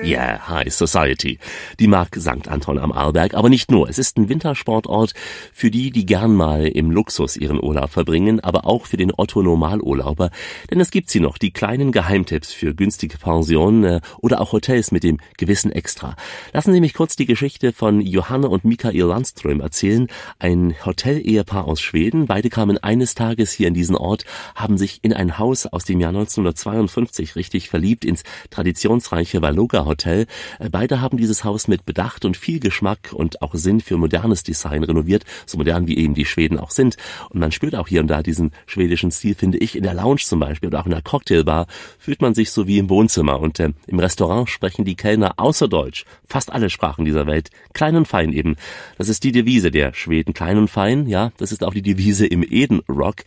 [0.02, 1.38] Yeah, High Society.
[1.78, 2.48] Die mag St.
[2.48, 3.88] Anton am Arlberg, aber nicht nur.
[3.88, 5.12] Es ist ein Wintersportort
[5.52, 9.42] für die, die gern mal im Luxus ihren Urlaub verbringen, aber auch für den Otto
[9.42, 10.30] Normalurlauber.
[10.70, 14.92] Denn es gibt sie noch, die kleinen Geheimtipps für günstige Pensionen äh, oder auch Hotels
[14.92, 16.16] mit dem gewissen Extra.
[16.52, 20.08] Lassen Sie mich kurz die Geschichte von Johanna und Mikael Landström erzählen.
[20.38, 22.26] Ein Hotel-Ehepaar aus Schweden.
[22.26, 24.24] Beide kamen eines Tages hier in diesen Ort,
[24.54, 30.26] haben sich in ein Haus aus dem Jahr 1952 richtig verliebt ins traditionsreiche Valoga Hotel.
[30.58, 34.42] Äh, beide haben dieses Haus mit Bedacht und viel Geschmack und auch Sinn für modernes
[34.42, 36.96] Design renoviert, so modern wie eben die Schweden auch sind.
[37.30, 39.76] Und man spürt auch hier und da diesen schwedischen Stil, finde ich.
[39.76, 41.66] In der Lounge zum Beispiel oder auch in der Cocktailbar
[41.98, 43.40] fühlt man sich so wie im Wohnzimmer.
[43.40, 47.96] Und äh, im Restaurant sprechen die Kellner außer Deutsch fast alle Sprachen dieser Welt, klein
[47.96, 48.56] und fein eben.
[48.96, 51.06] Das ist die Devise der Schweden, klein und fein.
[51.06, 53.24] Ja, das ist auch die Devise im Eden Rock.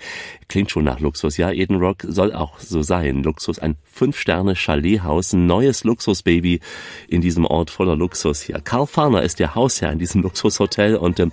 [0.47, 1.37] Klingt schon nach Luxus.
[1.37, 2.92] Ja, Eden Rock soll auch so sein.
[3.01, 6.59] Luxus, ein Fünf-Sterne-Chalethaus, ein neues Luxusbaby
[7.07, 8.59] in diesem Ort voller Luxus hier.
[8.59, 11.27] Karl Farner ist der Hausherr in diesem Luxushotel und äh,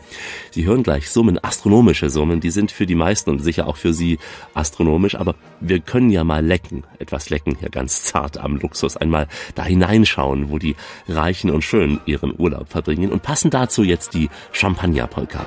[0.51, 3.93] Sie hören gleich Summen, astronomische Summen, die sind für die meisten und sicher auch für
[3.93, 4.19] Sie
[4.55, 9.29] astronomisch, aber wir können ja mal lecken, etwas lecken hier ganz zart am Luxus, einmal
[9.55, 10.77] da hineinschauen, wo die
[11.09, 13.13] Reichen und Schönen ihren Urlaub verbringen.
[13.13, 15.47] Und passen dazu jetzt die Champagner-Polka.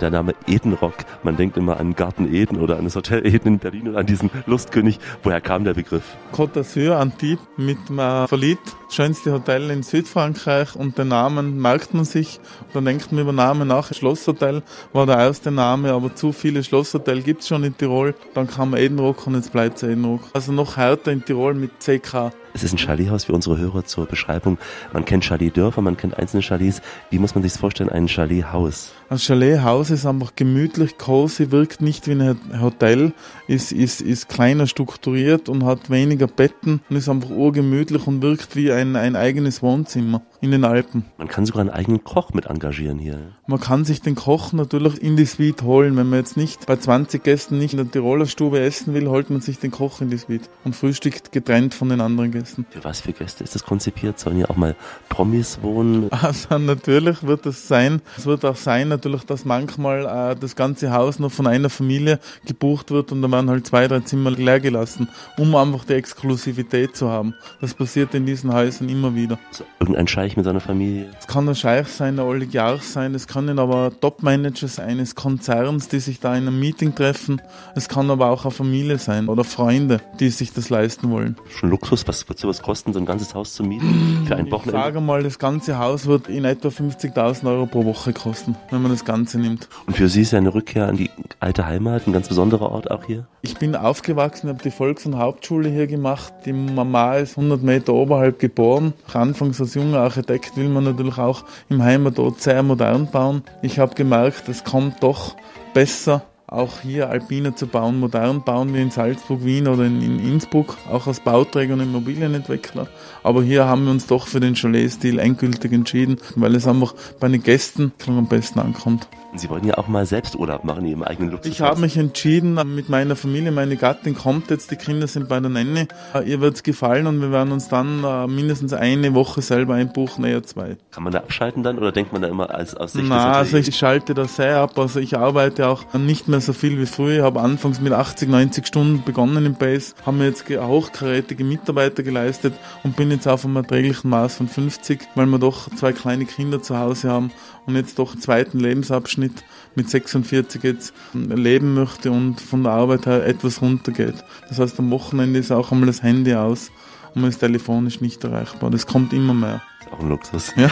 [0.00, 3.58] Der Name Edenrock, man denkt immer an Garten Eden oder an das Hotel Eden in
[3.60, 4.98] Berlin und an diesen Lustkönig.
[5.22, 6.02] Woher kam der Begriff?
[6.32, 8.58] Côte d'Azur, Antibes, mit einem Verlied,
[8.90, 12.40] schönste Hotel in Südfrankreich und den Namen merkt man sich.
[12.72, 13.94] Dann denkt man über Namen nach.
[13.94, 18.16] Schlosshotel war der erste Name, aber zu viele Schlosshotels gibt es schon in Tirol.
[18.34, 20.22] Dann kam Edenrock und jetzt bleibt es Edenrock.
[20.32, 22.32] Also noch härter in Tirol mit CK.
[22.56, 24.58] Es ist ein Chalethaus für unsere Hörer zur Beschreibung.
[24.92, 26.82] Man kennt Chaletdörfer, man kennt einzelne Chalets.
[27.10, 28.92] Wie muss man sich vorstellen, ein Chalethaus?
[29.08, 33.12] Ein Chalethaus ist einfach gemütlich, cozy, wirkt nicht wie ein Hotel,
[33.46, 38.56] ist, ist, ist kleiner strukturiert und hat weniger Betten und ist einfach urgemütlich und wirkt
[38.56, 41.04] wie ein, ein eigenes Wohnzimmer in den Alpen.
[41.18, 43.18] Man kann sogar einen eigenen Koch mit engagieren hier.
[43.46, 45.96] Man kann sich den Koch natürlich in die Suite holen.
[45.96, 49.30] Wenn man jetzt nicht bei 20 Gästen nicht in der Tiroler Stube essen will, holt
[49.30, 52.66] man sich den Koch in die Suite und frühstückt getrennt von den anderen Gästen.
[52.70, 54.18] Für was für Gäste ist das konzipiert?
[54.18, 54.76] Sollen hier auch mal
[55.08, 56.10] Promis wohnen?
[56.24, 58.00] Also natürlich wird es sein.
[58.16, 62.18] Es wird auch sein natürlich, dass manchmal äh, das ganze Haus noch von einer Familie
[62.46, 66.96] gebucht wird und da werden halt zwei, drei Zimmer leer gelassen, um einfach die Exklusivität
[66.96, 67.34] zu haben.
[67.60, 69.38] Das passiert in diesen Häusern immer wieder.
[69.80, 71.10] Irgendein Scheich mit seiner Familie?
[71.18, 75.98] Es kann ein Scheich sein, ein Oligarch sein, es können aber Topmanager eines Konzerns, die
[75.98, 77.42] sich da in einem Meeting treffen.
[77.74, 81.36] Es kann aber auch eine Familie sein oder Freunde, die sich das leisten wollen.
[81.48, 84.78] Schon Luxus, was wird sowas kosten, so ein ganzes Haus zu mieten für ein Wochenende?
[84.78, 88.80] Ich sage mal, das ganze Haus wird in etwa 50.000 Euro pro Woche kosten, wenn
[88.82, 89.68] man das Ganze nimmt.
[89.86, 92.90] Und für Sie ist ja eine Rückkehr an die alte Heimat ein ganz besonderer Ort
[92.90, 93.23] auch hier?
[93.42, 96.32] Ich bin aufgewachsen, habe die Volks- und Hauptschule hier gemacht.
[96.46, 98.94] Die Mama ist 100 Meter oberhalb geboren.
[99.12, 103.42] Anfangs als junger Architekt will man natürlich auch im Heimatort sehr modern bauen.
[103.62, 105.36] Ich habe gemerkt, es kommt doch
[105.74, 106.22] besser
[106.54, 110.76] auch hier Alpine zu bauen, modern bauen wie in Salzburg, Wien oder in, in Innsbruck,
[110.90, 112.86] auch als Bauträger und Immobilienentwickler.
[113.22, 117.28] Aber hier haben wir uns doch für den Chalet-Stil endgültig entschieden, weil es einfach bei
[117.28, 119.08] den Gästen am besten ankommt.
[119.36, 121.50] Sie wollten ja auch mal selbst Urlaub machen in Ihrem eigenen Luxus.
[121.50, 125.40] Ich habe mich entschieden mit meiner Familie, meine Gattin kommt jetzt, die Kinder sind bei
[125.40, 125.88] der Nenne.
[126.24, 130.24] Ihr wird es gefallen und wir werden uns dann äh, mindestens eine Woche selber einbuchen,
[130.24, 130.76] eher zwei.
[130.92, 133.56] Kann man da abschalten dann oder denkt man da immer als aus Sicht Na, also
[133.56, 134.78] ich schalte da sehr ab.
[134.78, 137.16] Also ich arbeite auch nicht mehr so viel wie früher.
[137.16, 142.02] Ich habe anfangs mit 80, 90 Stunden begonnen im Base, haben mir jetzt hochkarätige Mitarbeiter
[142.02, 146.24] geleistet und bin jetzt auf einem erträglichen Maß von 50, weil wir doch zwei kleine
[146.24, 147.32] Kinder zu Hause haben
[147.66, 153.06] und jetzt doch einen zweiten Lebensabschnitt mit 46 jetzt leben möchte und von der Arbeit
[153.06, 154.24] her etwas runtergeht.
[154.48, 156.70] Das heißt, am Wochenende ist auch einmal das Handy aus
[157.14, 158.70] und man ist telefonisch nicht erreichbar.
[158.70, 159.62] Das kommt immer mehr.
[159.80, 160.52] Ist auch ein Luxus.
[160.56, 160.70] Ja,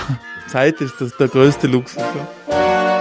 [0.49, 2.03] Zeit ist das der größte Luxus.
[2.51, 2.92] Ja.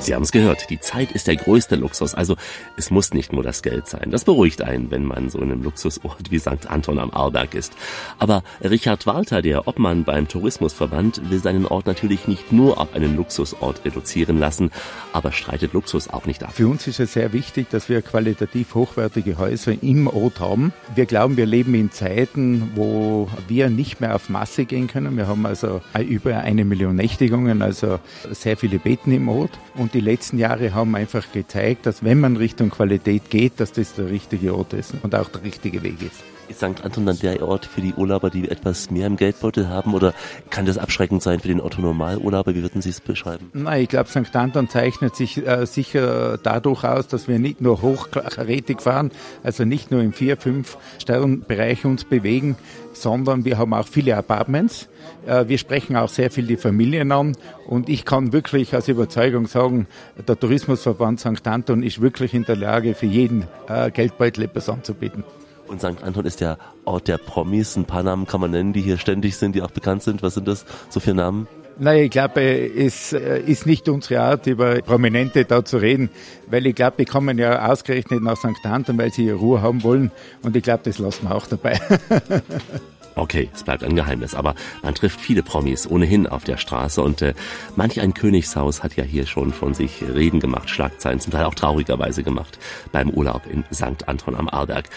[0.00, 2.14] Sie haben es gehört, die Zeit ist der größte Luxus.
[2.14, 2.36] Also
[2.76, 4.10] es muss nicht nur das Geld sein.
[4.10, 6.66] Das beruhigt einen, wenn man so in einem Luxusort wie St.
[6.68, 7.72] Anton am Arlberg ist.
[8.18, 13.16] Aber Richard Walter, der Obmann beim Tourismusverband, will seinen Ort natürlich nicht nur auf einen
[13.16, 14.70] Luxusort reduzieren lassen,
[15.12, 16.52] aber streitet Luxus auch nicht ab.
[16.52, 20.72] Für uns ist es sehr wichtig, dass wir qualitativ hochwertige Häuser im Ort haben.
[20.94, 25.16] Wir glauben, wir leben in Zeiten, wo wir nicht mehr auf Masse gehen können.
[25.16, 29.58] Wir haben also über eine Million Nächtigungen, also sehr viele Betten im Ort.
[29.76, 33.94] Und die letzten Jahre haben einfach gezeigt, dass wenn man Richtung Qualität geht, dass das
[33.94, 36.22] der richtige Ort ist und auch der richtige Weg ist.
[36.48, 36.84] Ist St.
[36.84, 40.12] Anton dann der Ort für die Urlauber, die etwas mehr im Geldbeutel haben oder
[40.50, 42.54] kann das abschreckend sein für den Otto-Normalurlauber?
[42.54, 43.50] Wie würden Sie es beschreiben?
[43.54, 44.34] Nein, ich glaube, St.
[44.36, 49.10] Anton zeichnet sich äh, sicher dadurch aus, dass wir nicht nur hochkarätig fahren,
[49.42, 52.56] also nicht nur im 4-, 5-Sternbereich uns bewegen,
[52.92, 54.88] sondern wir haben auch viele Apartments.
[55.26, 59.46] Äh, wir sprechen auch sehr viel die Familien an und ich kann wirklich aus Überzeugung
[59.46, 59.86] sagen,
[60.28, 61.46] der Tourismusverband St.
[61.46, 65.24] Anton ist wirklich in der Lage, für jeden äh, Geldbeutel etwas anzubieten.
[65.66, 66.02] Und St.
[66.02, 67.76] Anton ist der Ort der Promis.
[67.76, 70.22] Ein paar Namen kann man nennen, die hier ständig sind, die auch bekannt sind.
[70.22, 71.48] Was sind das so für Namen?
[71.76, 76.08] Nein, ich glaube, es ist nicht unsere Art, über Prominente da zu reden,
[76.46, 78.64] weil ich glaube, die kommen ja ausgerechnet nach St.
[78.64, 81.80] Anton, weil sie Ruhe haben wollen und ich glaube, das lassen wir auch dabei.
[83.16, 87.22] Okay, es bleibt ein Geheimnis, aber man trifft viele Promis ohnehin auf der Straße und
[87.22, 87.34] äh,
[87.76, 91.54] manch ein Königshaus hat ja hier schon von sich Reden gemacht, Schlagzeilen, zum Teil auch
[91.54, 92.58] traurigerweise gemacht,
[92.90, 94.08] beim Urlaub in St.
[94.08, 94.88] Anton am Arlberg.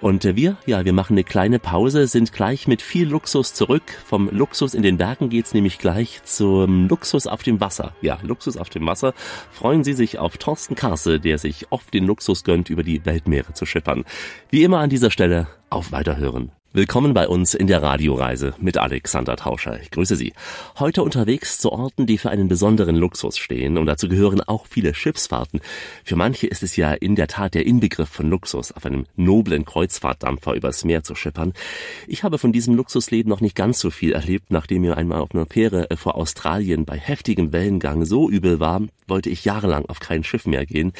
[0.00, 3.82] Und äh, wir, ja, wir machen eine kleine Pause, sind gleich mit viel Luxus zurück.
[4.06, 7.92] Vom Luxus in den Bergen geht's nämlich gleich zum Luxus auf dem Wasser.
[8.00, 9.12] Ja, Luxus auf dem Wasser.
[9.50, 13.52] Freuen Sie sich auf Thorsten Karse, der sich oft den Luxus gönnt, über die Weltmeere
[13.52, 14.04] zu schippern.
[14.50, 16.52] Wie immer an dieser Stelle auf Weiterhören.
[16.74, 19.80] Willkommen bei uns in der Radioreise mit Alexander Tauscher.
[19.80, 20.34] Ich grüße Sie.
[20.78, 24.92] Heute unterwegs zu Orten, die für einen besonderen Luxus stehen und dazu gehören auch viele
[24.92, 25.62] Schiffsfahrten.
[26.04, 29.64] Für manche ist es ja in der Tat der Inbegriff von Luxus, auf einem noblen
[29.64, 31.54] Kreuzfahrtdampfer übers Meer zu schippern.
[32.06, 35.34] Ich habe von diesem Luxusleben noch nicht ganz so viel erlebt, nachdem mir einmal auf
[35.34, 40.22] einer Fähre vor Australien bei heftigem Wellengang so übel war, wollte ich jahrelang auf kein
[40.22, 40.92] Schiff mehr gehen,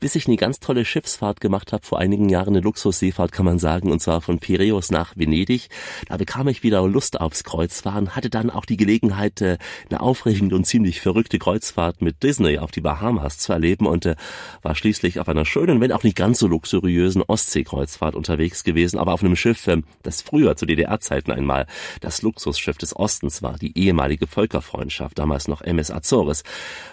[0.00, 3.58] bis ich eine ganz tolle Schiffsfahrt gemacht habe, vor einigen Jahren eine Luxusseefahrt kann man
[3.58, 5.68] sagen, und zwar von Piräus nach Venedig.
[6.08, 9.58] Da bekam ich wieder Lust aufs Kreuzfahren, hatte dann auch die Gelegenheit, äh,
[9.90, 14.16] eine aufregende und ziemlich verrückte Kreuzfahrt mit Disney auf die Bahamas zu erleben und äh,
[14.62, 19.12] war schließlich auf einer schönen, wenn auch nicht ganz so luxuriösen Ostseekreuzfahrt unterwegs gewesen, aber
[19.12, 21.66] auf einem Schiff, äh, das früher zu DDR-Zeiten einmal
[22.00, 26.42] das Luxusschiff des Ostens war, die ehemalige Völkerfreundschaft, damals noch MS Azores.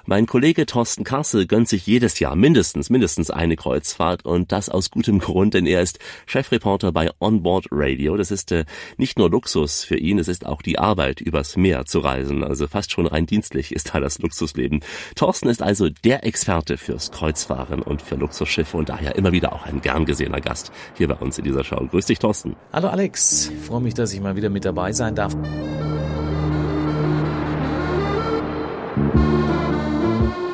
[0.06, 4.92] Mein Kollege Thorsten Kassel gönnt sich jedes Jahr mindestens, mindestens eine Kreuzfahrt und das aus
[4.92, 8.18] gutem Grund, denn er ist Chefreporter bei Onboard Radio Radio.
[8.18, 8.66] Das ist äh,
[8.98, 12.44] nicht nur Luxus für ihn, es ist auch die Arbeit, übers Meer zu reisen.
[12.44, 14.82] Also fast schon rein dienstlich ist da das Luxusleben.
[15.16, 19.66] Thorsten ist also der Experte fürs Kreuzfahren und für Luxusschiffe und daher immer wieder auch
[19.66, 21.88] ein gern gesehener Gast hier bei uns in dieser Show.
[21.90, 22.56] Grüß dich, Thorsten.
[22.74, 25.36] Hallo Alex, ich freue mich, dass ich mal wieder mit dabei sein darf.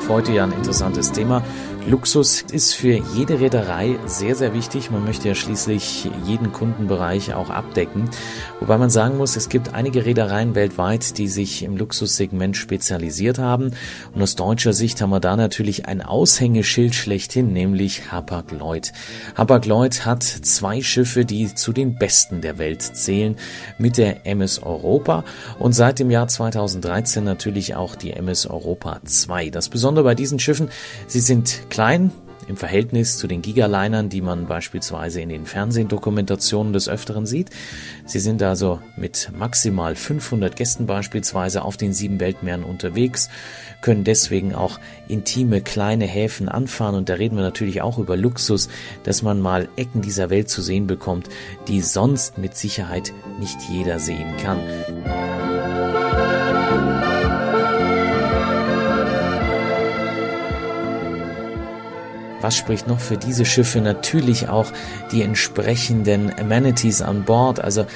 [0.08, 1.42] Heute ja ein interessantes Thema.
[1.88, 4.90] Luxus ist für jede Reederei sehr, sehr wichtig.
[4.90, 8.10] Man möchte ja schließlich jeden Kundenbereich auch abdecken.
[8.60, 13.70] Wobei man sagen muss, es gibt einige Reedereien weltweit, die sich im Luxussegment spezialisiert haben.
[14.12, 18.92] Und aus deutscher Sicht haben wir da natürlich ein Aushängeschild schlechthin, nämlich Hapag-Lloyd.
[19.36, 23.36] Hapag-Lloyd hat zwei Schiffe, die zu den besten der Welt zählen,
[23.78, 25.24] mit der MS Europa
[25.58, 29.48] und seit dem Jahr 2013 natürlich auch die MS Europa 2.
[29.48, 30.68] Das Besondere bei diesen Schiffen,
[31.06, 32.10] sie sind klein,
[32.48, 37.50] im Verhältnis zu den Gigalinern, die man beispielsweise in den Fernsehdokumentationen des Öfteren sieht.
[38.04, 43.30] Sie sind also mit maximal 500 Gästen beispielsweise auf den sieben Weltmeeren unterwegs,
[43.80, 48.68] können deswegen auch intime kleine Häfen anfahren und da reden wir natürlich auch über Luxus,
[49.04, 51.28] dass man mal Ecken dieser Welt zu sehen bekommt,
[51.68, 54.58] die sonst mit Sicherheit nicht jeder sehen kann.
[62.40, 63.80] Was spricht noch für diese Schiffe?
[63.80, 64.70] Natürlich auch
[65.10, 67.86] die entsprechenden Amenities an Bord, also äh,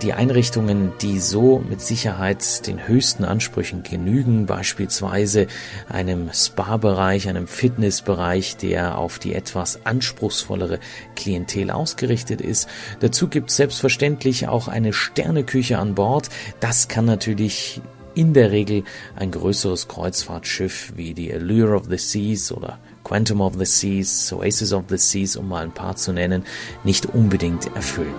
[0.00, 5.48] die Einrichtungen, die so mit Sicherheit den höchsten Ansprüchen genügen, beispielsweise
[5.88, 10.78] einem Spa-Bereich, einem Fitnessbereich, der auf die etwas anspruchsvollere
[11.14, 12.70] Klientel ausgerichtet ist.
[13.00, 16.30] Dazu gibt es selbstverständlich auch eine Sterneküche an Bord.
[16.60, 17.82] Das kann natürlich
[18.14, 18.84] in der Regel
[19.16, 24.72] ein größeres Kreuzfahrtschiff wie die Allure of the Seas oder Quantum of the Seas, Oasis
[24.72, 26.44] of the Seas, um mal ein paar zu nennen,
[26.82, 28.14] nicht unbedingt erfüllen.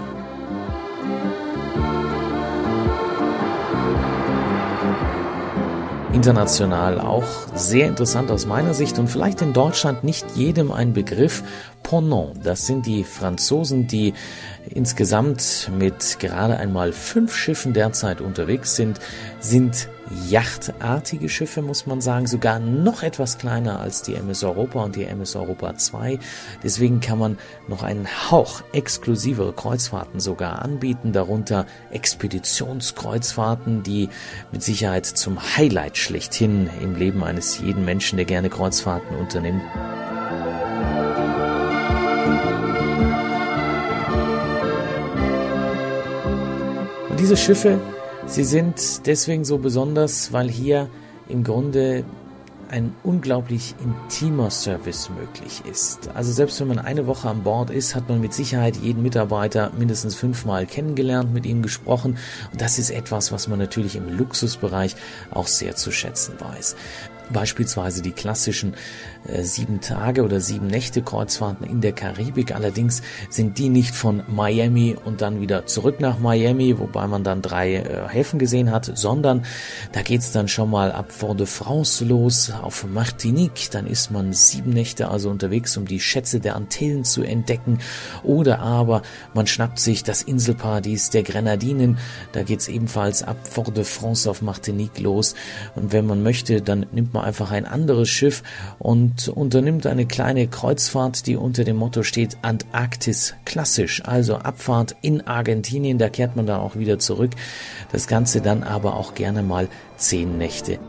[6.15, 11.43] International auch sehr interessant aus meiner Sicht und vielleicht in Deutschland nicht jedem ein Begriff.
[11.84, 14.13] Ponant, das sind die Franzosen, die
[14.69, 18.99] insgesamt mit gerade einmal fünf Schiffen derzeit unterwegs sind,
[19.39, 19.89] sind
[20.30, 25.06] yachtartige Schiffe, muss man sagen, sogar noch etwas kleiner als die MS Europa und die
[25.06, 26.19] MS Europa 2.
[26.63, 34.10] Deswegen kann man noch einen Hauch exklusivere Kreuzfahrten sogar anbieten, darunter Expeditionskreuzfahrten, die
[34.51, 39.63] mit Sicherheit zum Highlight schlechthin im Leben eines jeden Menschen, der gerne Kreuzfahrten unternimmt.
[47.25, 47.79] Diese Schiffe
[48.27, 50.89] Sie sind deswegen so besonders, weil hier
[51.27, 52.03] im Grunde
[52.69, 56.10] ein unglaublich intimer Service möglich ist.
[56.13, 59.72] Also selbst wenn man eine Woche an Bord ist, hat man mit Sicherheit jeden Mitarbeiter
[59.78, 62.18] mindestens fünfmal kennengelernt, mit ihm gesprochen.
[62.52, 64.96] Und das ist etwas, was man natürlich im Luxusbereich
[65.32, 66.76] auch sehr zu schätzen weiß.
[67.32, 68.76] Beispielsweise die klassischen
[69.28, 72.54] äh, sieben Tage oder sieben Nächte Kreuzfahrten in der Karibik.
[72.54, 77.41] Allerdings sind die nicht von Miami und dann wieder zurück nach Miami, wobei man dann
[77.41, 79.44] drei äh, Häfen gesehen hat, sondern
[79.91, 83.69] da geht's dann schon mal ab Fort-de-France los auf Martinique.
[83.69, 87.77] Dann ist man sieben Nächte also unterwegs, um die Schätze der Antillen zu entdecken.
[88.23, 89.03] Oder aber
[89.36, 91.99] man schnappt sich das Inselparadies der Grenadinen.
[92.31, 95.36] Da geht's ebenfalls ab Fort-de-France auf Martinique los.
[95.75, 98.41] Und wenn man möchte, dann nimmt man einfach ein anderes Schiff
[98.79, 105.27] und unternimmt eine kleine Kreuzfahrt, die unter dem Motto steht Antarktis klassisch, also Abfahrt in
[105.27, 107.31] Argentinien, da kehrt man dann auch wieder zurück.
[107.91, 110.79] Das Ganze dann aber auch gerne mal zehn Nächte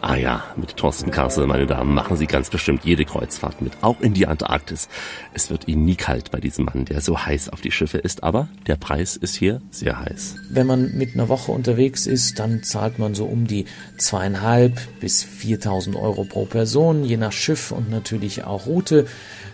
[0.00, 4.00] Ah ja, mit Thorsten Kassel, meine Damen, machen Sie ganz bestimmt jede Kreuzfahrt mit, auch
[4.00, 4.88] in die Antarktis.
[5.34, 8.22] Es wird Ihnen nie kalt bei diesem Mann, der so heiß auf die Schiffe ist,
[8.22, 10.36] aber der Preis ist hier sehr heiß.
[10.50, 13.64] Wenn man mit einer Woche unterwegs ist, dann zahlt man so um die
[13.96, 19.06] zweieinhalb bis 4.000 Euro pro Person, je nach Schiff und natürlich auch Route.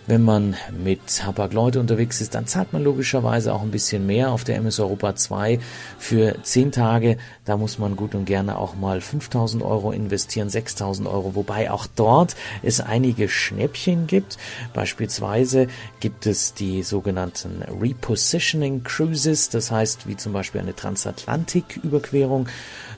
[0.07, 4.43] Wenn man mit Hapag-Lloyd unterwegs ist, dann zahlt man logischerweise auch ein bisschen mehr auf
[4.43, 5.59] der MS Europa 2
[5.97, 7.17] für 10 Tage.
[7.43, 11.87] Da muss man gut und gerne auch mal 5000 Euro investieren, 6000 Euro, wobei auch
[11.87, 14.37] dort es einige Schnäppchen gibt.
[14.75, 15.67] Beispielsweise
[16.01, 22.47] gibt es die sogenannten Repositioning Cruises, das heißt wie zum Beispiel eine Transatlantik-Überquerung.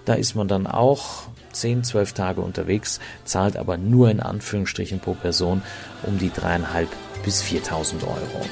[0.04, 1.28] Da ist man dann auch
[1.60, 5.62] 10, 12 Tage unterwegs, zahlt aber nur in Anführungsstrichen pro Person
[6.04, 6.90] um die dreieinhalb
[7.24, 8.46] bis 4.000 Euro.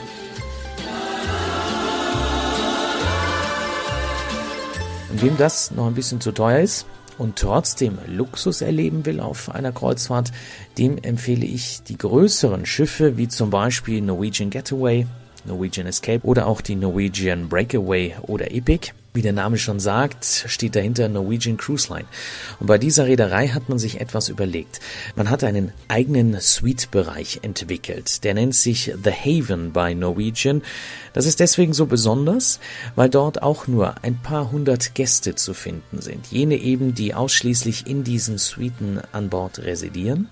[5.09, 6.85] Und wem das noch ein bisschen zu teuer ist
[7.17, 10.33] und trotzdem Luxus erleben will auf einer Kreuzfahrt,
[10.77, 15.07] dem empfehle ich die größeren Schiffe wie zum Beispiel Norwegian Getaway,
[15.45, 18.91] Norwegian Escape oder auch die Norwegian Breakaway oder Epic.
[19.15, 22.05] Wie der Name schon sagt, steht dahinter Norwegian Cruise Line.
[22.59, 24.81] Und bei dieser Reederei hat man sich etwas überlegt.
[25.15, 28.25] Man hat einen eigenen Suite-Bereich entwickelt.
[28.25, 30.63] Der nennt sich The Haven bei Norwegian.
[31.13, 32.59] Das ist deswegen so besonders,
[32.97, 36.27] weil dort auch nur ein paar hundert Gäste zu finden sind.
[36.27, 40.27] Jene eben, die ausschließlich in diesen Suiten an Bord residieren.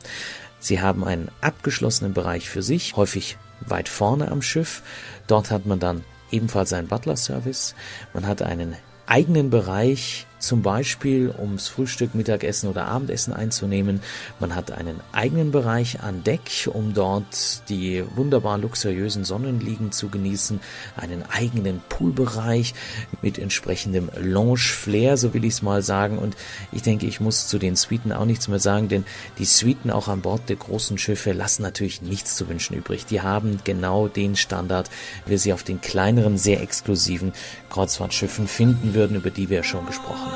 [0.60, 4.82] Sie haben einen abgeschlossenen Bereich für sich, häufig weit vorne am Schiff.
[5.28, 6.04] Dort hat man dann
[6.34, 7.76] ebenfalls einen Butler-Service.
[8.14, 8.76] Man hat einen
[9.06, 14.02] eigenen Bereich zum Beispiel ums Frühstück, Mittagessen oder Abendessen einzunehmen.
[14.40, 20.60] Man hat einen eigenen Bereich an Deck, um dort die wunderbar luxuriösen Sonnenliegen zu genießen,
[20.98, 22.74] einen eigenen Poolbereich
[23.22, 26.18] mit entsprechendem Lounge-Flair, so will ich es mal sagen.
[26.18, 26.36] Und
[26.72, 29.06] ich denke, ich muss zu den Suiten auch nichts mehr sagen, denn
[29.38, 33.06] die Suiten auch an Bord der großen Schiffe lassen natürlich nichts zu wünschen übrig.
[33.06, 34.90] Die haben genau den Standard,
[35.26, 37.32] wie sie auf den kleineren, sehr exklusiven
[37.70, 40.33] Kreuzfahrtschiffen finden würden, über die wir schon gesprochen haben.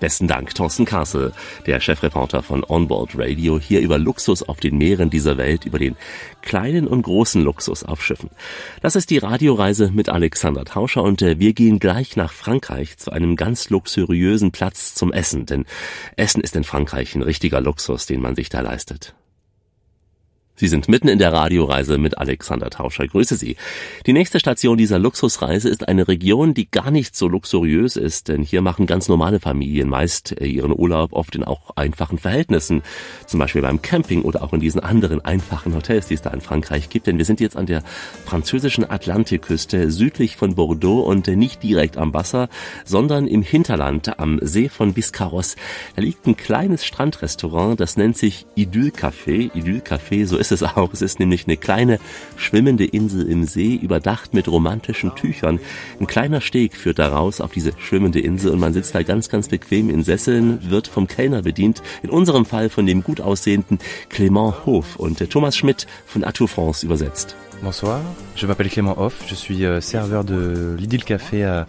[0.00, 1.32] Besten Dank, Thorsten Kassel,
[1.66, 5.94] der Chefreporter von Onboard Radio, hier über Luxus auf den Meeren dieser Welt, über den
[6.40, 8.30] kleinen und großen Luxus auf Schiffen.
[8.80, 13.12] Das ist die Radioreise mit Alexander Tauscher und äh, wir gehen gleich nach Frankreich zu
[13.12, 15.66] einem ganz luxuriösen Platz zum Essen, denn
[16.16, 19.14] Essen ist in Frankreich ein richtiger Luxus, den man sich da leistet.
[20.60, 23.08] Sie sind mitten in der Radioreise mit Alexander Tauscher.
[23.08, 23.56] Grüße Sie.
[24.04, 28.42] Die nächste Station dieser Luxusreise ist eine Region, die gar nicht so luxuriös ist, denn
[28.42, 32.82] hier machen ganz normale Familien meist äh, ihren Urlaub oft in auch einfachen Verhältnissen.
[33.24, 36.42] Zum Beispiel beim Camping oder auch in diesen anderen einfachen Hotels, die es da in
[36.42, 37.06] Frankreich gibt.
[37.06, 37.82] Denn wir sind jetzt an der
[38.26, 42.50] französischen Atlantikküste südlich von Bordeaux und nicht direkt am Wasser,
[42.84, 45.56] sondern im Hinterland am See von Biscarrosse.
[45.96, 49.50] Da liegt ein kleines Strandrestaurant, das nennt sich Idyll Café.
[49.54, 50.92] Idyll Café, so ist ist es auch.
[50.92, 51.98] Es ist nämlich eine kleine
[52.36, 55.60] schwimmende Insel im See, überdacht mit romantischen Tüchern.
[55.98, 59.28] Ein kleiner Steg führt da raus auf diese schwimmende Insel und man sitzt da ganz,
[59.28, 61.82] ganz bequem in Sesseln, wird vom Kellner bedient.
[62.02, 63.78] In unserem Fall von dem gut aussehenden
[64.10, 67.36] Clément Hof und Thomas Schmidt von Atour France übersetzt.
[67.62, 68.00] Bonsoir,
[68.36, 71.66] je m'appelle Clément Hoff, je suis euh, serveur de l'Idylle Café à,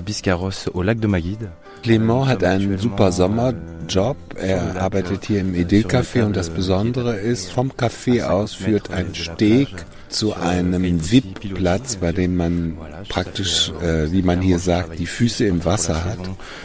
[0.00, 1.50] Biscarrosse au lac de Maguide.
[1.84, 4.16] Clément hat einen super Sommerjob.
[4.36, 9.68] Er arbeitet hier im Idyll-Café und das Besondere ist, vom Café aus führt ein Steg
[10.08, 12.78] zu einem VIP-Platz, bei dem man
[13.10, 16.20] praktisch, äh, wie man hier sagt, die Füße im Wasser hat.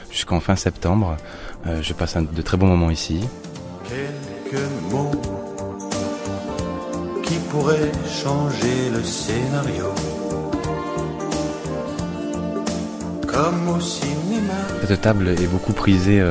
[0.09, 1.17] Jusqu'en fin septembre,
[1.65, 3.19] euh, je passe de très bons moments ici.
[3.89, 5.11] Quelques mots
[7.23, 7.91] qui pourraient
[8.23, 10.18] changer le scénario.
[14.87, 16.23] Cette table est beaucoup prisée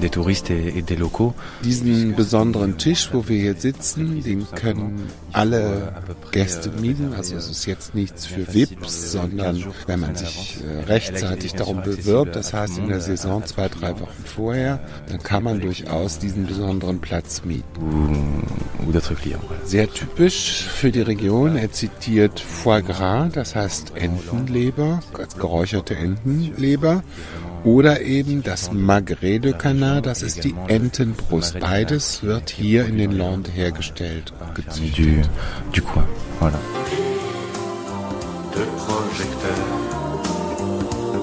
[0.00, 1.34] des Touristes et, et des Locaux.
[1.64, 5.92] Diesen besonderen Tisch, wo wir hier sitzen, den können alle
[6.32, 7.12] Gäste mieten.
[7.16, 12.36] Also es ist jetzt nichts für VIPs, sondern wenn man sich äh, rechtzeitig darum bewirbt,
[12.36, 17.00] das heißt in der Saison zwei, drei Wochen vorher, dann kann man durchaus diesen besonderen
[17.00, 18.44] Platz mieten.
[19.64, 27.02] Sehr typisch für die Region, er zitiert Foie Gras, das heißt Entenleber, als geräucherte Entenleber.
[27.66, 31.58] Oder eben das Magret de Canard, das ist die Entenbrust.
[31.58, 35.28] Beides wird hier in den Landes hergestellt und gezüchtet.
[35.72, 35.86] Du, du
[36.40, 36.60] voilà.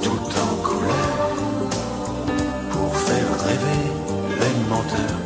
[0.01, 1.29] tout en couleur,
[2.71, 3.81] pour faire rêver
[4.41, 5.22] les menteurs.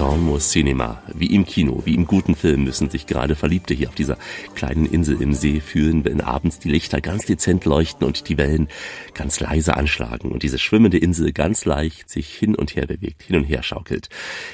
[0.00, 1.02] Como Cinema.
[1.12, 4.16] Wie im Kino, wie im guten Film müssen sich gerade Verliebte hier auf dieser
[4.54, 8.68] kleinen Insel im See fühlen, wenn abends die Lichter ganz dezent leuchten und die Wellen
[9.12, 13.36] ganz leise anschlagen und diese schwimmende Insel ganz leicht sich hin und her bewegt, hin
[13.36, 14.08] und her schaukelt.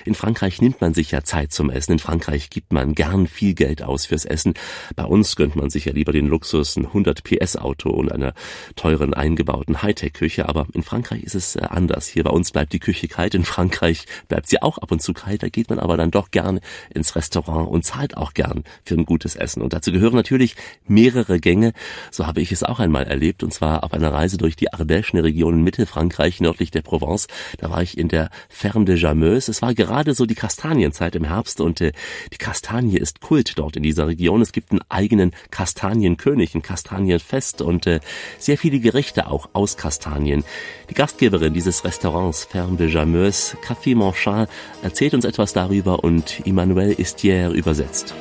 [0.04, 1.92] In Frankreich nimmt man sich ja Zeit zum Essen.
[1.92, 4.54] In Frankreich gibt man gern viel Geld aus fürs Essen.
[4.96, 8.34] Bei uns gönnt man sich ja lieber den Luxus, ein 100 PS Auto und einer
[8.74, 10.48] teuren eingebauten Hightech-Küche.
[10.48, 12.08] Aber in Frankreich ist es äh, anders.
[12.08, 13.36] Hier bei uns bleibt die Küche kalt.
[13.36, 15.35] In Frankreich bleibt sie auch ab und zu kalt.
[15.42, 16.60] Da geht man aber dann doch gern
[16.92, 19.62] ins Restaurant und zahlt auch gern für ein gutes Essen.
[19.62, 20.56] Und dazu gehören natürlich
[20.86, 21.72] mehrere Gänge.
[22.10, 23.42] So habe ich es auch einmal erlebt.
[23.42, 27.26] Und zwar auf einer Reise durch die Ardèche, Region in Mittelfrankreich, nördlich der Provence.
[27.58, 29.50] Da war ich in der Ferme de Jameuse.
[29.50, 31.92] Es war gerade so die Kastanienzeit im Herbst und äh,
[32.32, 34.40] die Kastanie ist Kult dort in dieser Region.
[34.40, 38.00] Es gibt einen eigenen Kastanienkönig, ein Kastanienfest und äh,
[38.38, 40.44] sehr viele Gerichte auch aus Kastanien.
[40.90, 44.48] Die Gastgeberin dieses Restaurants Ferme de Jameuse, Café Manchal,
[44.82, 48.14] erzählt uns etwas darüber und Emmanuel Istière übersetzt.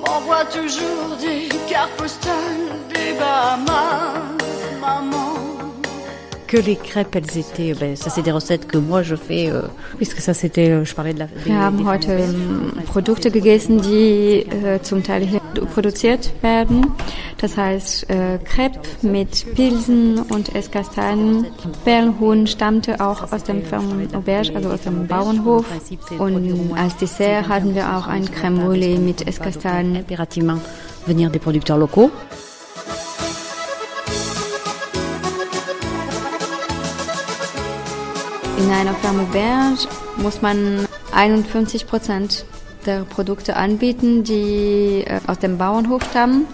[0.00, 4.13] M'envoie toujours des cartes postales des Bahamas.
[6.54, 9.62] Que les crêpes, elles étaient, ben, ça c'est des recettes que moi je fais, euh,
[9.96, 11.26] puisque ça c'était, euh, je parlais de la.
[11.26, 15.40] des- Wir haben heute ähm, Produkte gegessen, die äh, zum Teil hier
[15.74, 16.86] produziert werden.
[17.40, 21.46] Das heißt, äh, Crepe mit Pilsen und Esskastanien.
[21.84, 23.62] Perlhuhn stammte auch aus dem
[24.14, 25.64] Auberge, also aus dem Bauernhof.
[26.18, 29.96] Und als Dessert hatten wir auch ein Crème Brûlée mit Esskastanien.
[30.04, 30.60] Impérativement
[31.06, 32.10] venir des producteurs locaux.
[38.56, 42.44] In einer Fermauberge muss man 51 Prozent
[42.86, 46.46] der Produkte anbieten, die äh, aus dem Bauernhof stammen.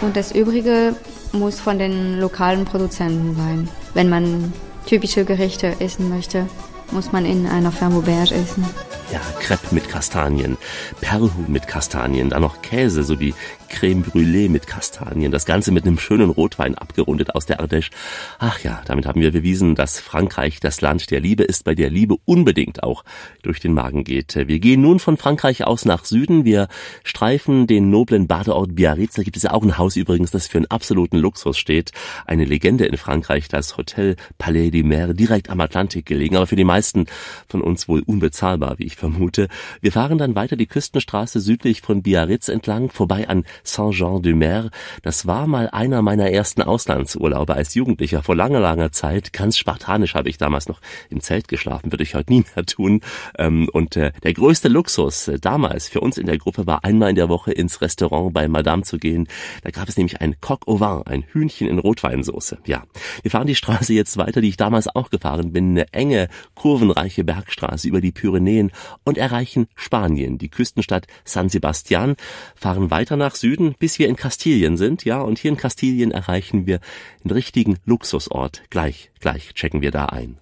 [0.00, 0.94] Und das Übrige
[1.32, 3.68] muss von den lokalen Produzenten sein.
[3.94, 4.52] Wenn man
[4.86, 6.46] typische Gerichte essen möchte,
[6.90, 8.64] muss man in einer Fermauberge essen.
[9.12, 10.56] Ja, Crepe mit Kastanien,
[11.00, 13.34] Perlhuhn mit Kastanien, dann noch Käse sowie
[13.70, 15.32] Creme Brûlée mit Kastanien.
[15.32, 17.90] Das Ganze mit einem schönen Rotwein abgerundet aus der Ardèche.
[18.38, 21.88] Ach ja, damit haben wir bewiesen, dass Frankreich das Land der Liebe ist, bei der
[21.88, 23.04] Liebe unbedingt auch
[23.42, 24.34] durch den Magen geht.
[24.36, 26.44] Wir gehen nun von Frankreich aus nach Süden.
[26.44, 26.68] Wir
[27.04, 29.14] streifen den noblen Badeort Biarritz.
[29.14, 31.92] Da gibt es ja auch ein Haus übrigens, das für einen absoluten Luxus steht.
[32.26, 36.56] Eine Legende in Frankreich, das Hotel Palais des Mers, direkt am Atlantik gelegen, aber für
[36.56, 37.06] die meisten
[37.48, 39.48] von uns wohl unbezahlbar, wie ich vermute.
[39.80, 44.70] Wir fahren dann weiter die Küstenstraße südlich von Biarritz entlang, vorbei an Saint-Jean-du-Mer.
[45.02, 49.32] Das war mal einer meiner ersten Auslandsurlaube als Jugendlicher vor langer, langer Zeit.
[49.32, 53.00] Ganz spartanisch habe ich damals noch im Zelt geschlafen, würde ich heute nie mehr tun.
[53.38, 57.10] Ähm, und äh, der größte Luxus äh, damals für uns in der Gruppe war einmal
[57.10, 59.28] in der Woche ins Restaurant bei Madame zu gehen.
[59.62, 62.56] Da gab es nämlich ein Coq au vin, ein Hühnchen in Rotweinsauce.
[62.66, 62.84] Ja,
[63.22, 65.70] wir fahren die Straße jetzt weiter, die ich damals auch gefahren bin.
[65.70, 68.72] Eine enge, kurvenreiche Bergstraße über die Pyrenäen
[69.04, 72.16] und erreichen Spanien, die Küstenstadt San Sebastian,
[72.54, 76.66] fahren weiter nach Süden, bis wir in Kastilien sind, ja, und hier in Kastilien erreichen
[76.66, 76.80] wir
[77.24, 78.62] einen richtigen Luxusort.
[78.70, 80.38] Gleich, gleich checken wir da ein.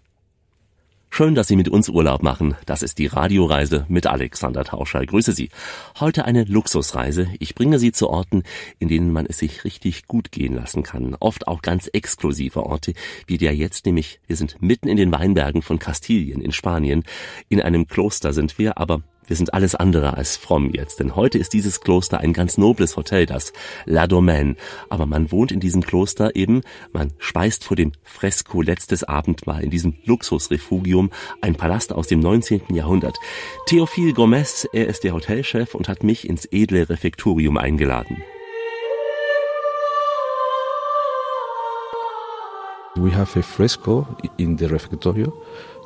[1.11, 2.54] Schön, dass Sie mit uns Urlaub machen.
[2.66, 5.04] Das ist die Radioreise mit Alexander Tauscher.
[5.04, 5.48] Grüße Sie.
[5.98, 7.28] Heute eine Luxusreise.
[7.40, 8.42] Ich bringe Sie zu Orten,
[8.78, 11.16] in denen man es sich richtig gut gehen lassen kann.
[11.18, 12.92] Oft auch ganz exklusive Orte,
[13.26, 14.20] wie der jetzt nämlich.
[14.26, 17.02] Wir sind mitten in den Weinbergen von Kastilien in Spanien.
[17.48, 21.39] In einem Kloster sind wir, aber wir sind alles andere als fromm jetzt, denn heute
[21.39, 23.53] ist dieses Kloster ein ganz nobles Hotel, das
[23.85, 24.57] La Domaine.
[24.89, 26.62] Aber man wohnt in diesem Kloster eben,
[26.93, 31.11] man speist vor dem Fresko Letztes Abendmahl in diesem Luxusrefugium,
[31.43, 32.74] ein Palast aus dem 19.
[32.74, 33.16] Jahrhundert.
[33.66, 38.22] Theophile Gomez, er ist der Hotelchef und hat mich ins edle Refektorium eingeladen.
[42.97, 44.07] We have a fresco
[44.39, 45.33] in the refectorio,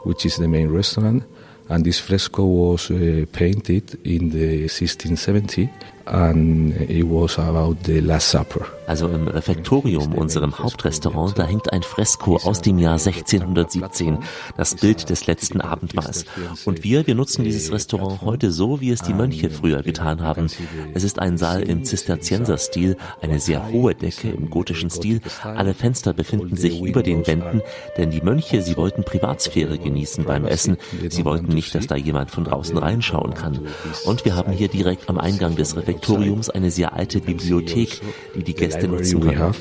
[0.04, 1.24] which is the main restaurant.
[1.72, 5.70] And this fresco was uh, painted in the 1670
[6.06, 8.66] and it was about the Last Supper.
[8.86, 14.18] Also im Refektorium, unserem Hauptrestaurant, da hängt ein Fresko aus dem Jahr 1617,
[14.56, 16.26] das Bild des letzten Abendmahls.
[16.64, 20.48] Und wir, wir nutzen dieses Restaurant heute so, wie es die Mönche früher getan haben.
[20.94, 25.20] Es ist ein Saal im Zisterzienserstil, eine sehr hohe Decke im gotischen Stil.
[25.44, 27.62] Alle Fenster befinden sich über den Wänden,
[27.96, 30.76] denn die Mönche, sie wollten Privatsphäre genießen beim Essen.
[31.08, 33.60] Sie wollten nicht, dass da jemand von draußen reinschauen kann.
[34.04, 38.00] Und wir haben hier direkt am Eingang des Refektoriums Refektoriums eine sehr alte Bibliothek,
[38.34, 39.54] die die Gäste nutzen können.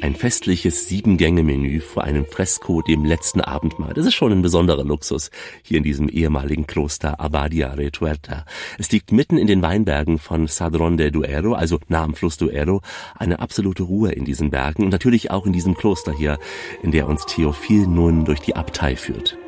[0.00, 3.94] Ein festliches Sieben-Gänge-Menü vor einem Fresko, dem letzten Abendmahl.
[3.94, 5.30] Das ist schon ein besonderer Luxus
[5.62, 8.44] hier in diesem ehemaligen Kloster Abadia Retuerta.
[8.76, 12.82] Es liegt mitten in den Weinbergen von Sadron de Duero, also nah am Fluss Duero.
[13.14, 16.38] Eine absolute Ruhe in diesen Bergen und natürlich auch in diesem Kloster hier,
[16.82, 19.38] in der uns Theophil nun durch die Abtei führt.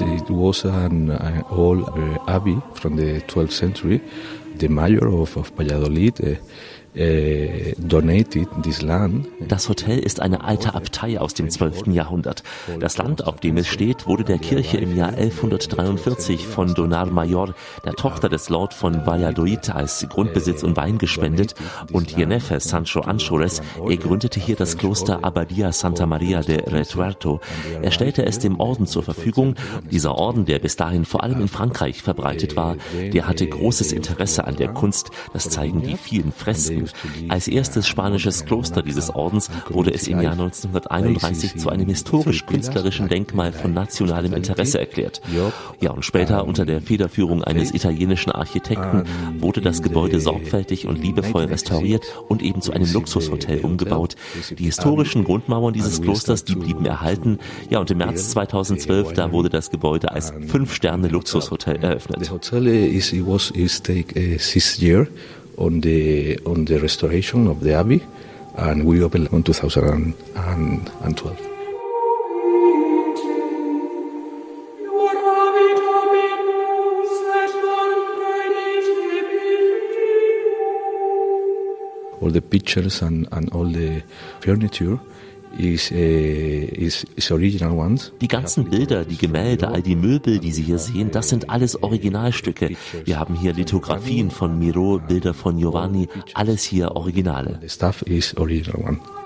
[0.00, 4.00] It was an uh, old uh, abbey from the 12th century.
[4.56, 6.40] The mayor of, of Valladolid uh,
[6.94, 7.74] äh,
[9.48, 11.86] das Hotel ist eine alte Abtei aus dem 12.
[11.88, 12.42] Jahrhundert.
[12.80, 17.54] Das Land, auf dem es steht, wurde der Kirche im Jahr 1143 von Donar Mayor,
[17.84, 21.54] der Tochter des Lord von Valladolid, als Grundbesitz und Wein gespendet
[21.92, 27.40] und ihr Neffe Sancho Anchores, er gründete hier das Kloster Abadia Santa Maria de Retuerto.
[27.80, 29.54] Er stellte es dem Orden zur Verfügung.
[29.90, 32.76] Dieser Orden, der bis dahin vor allem in Frankreich verbreitet war,
[33.12, 35.10] der hatte großes Interesse an der Kunst.
[35.32, 36.81] Das zeigen die vielen Fresken
[37.28, 43.52] als erstes spanisches Kloster dieses Ordens wurde es im Jahr 1931 zu einem historisch-künstlerischen Denkmal
[43.52, 45.20] von nationalem Interesse erklärt.
[45.80, 49.04] Ja, und später unter der Federführung eines italienischen Architekten
[49.38, 54.16] wurde das Gebäude sorgfältig und liebevoll restauriert und eben zu einem Luxushotel umgebaut.
[54.58, 57.38] Die historischen Grundmauern dieses Klosters, die blieben erhalten.
[57.70, 62.30] Ja, und im März 2012, da wurde das Gebäude als Fünf-Sterne-Luxushotel eröffnet.
[65.58, 68.00] On the on the restoration of the abbey,
[68.56, 71.48] and we opened in 2012.
[82.20, 84.02] All the pictures and, and all the
[84.40, 84.98] furniture
[87.72, 88.12] Ones.
[88.20, 91.82] Die ganzen Bilder, die Gemälde, all die Möbel, die Sie hier sehen, das sind alles
[91.82, 92.70] Originalstücke.
[93.04, 97.58] Wir haben hier Lithografien von Miro, Bilder von Giovanni, alles hier Originale.
[97.60, 99.21] The stuff is original one.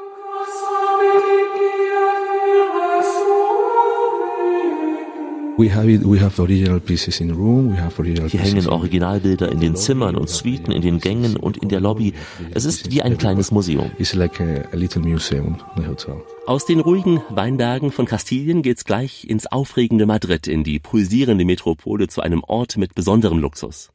[5.59, 9.51] We have it, we have original pieces in room, we have original Hier hängen Originalbilder
[9.51, 12.13] in den Zimmern und Suiten, in den Gängen und in der Lobby.
[12.53, 13.91] Es ist wie ein kleines Museum.
[13.99, 16.23] It's like a, a little museum, the hotel.
[16.47, 22.09] Aus den ruhigen Weinbergen von Kastilien geht's gleich ins aufregende Madrid, in die pulsierende Metropole
[22.09, 23.91] zu einem Ort mit besonderem Luxus.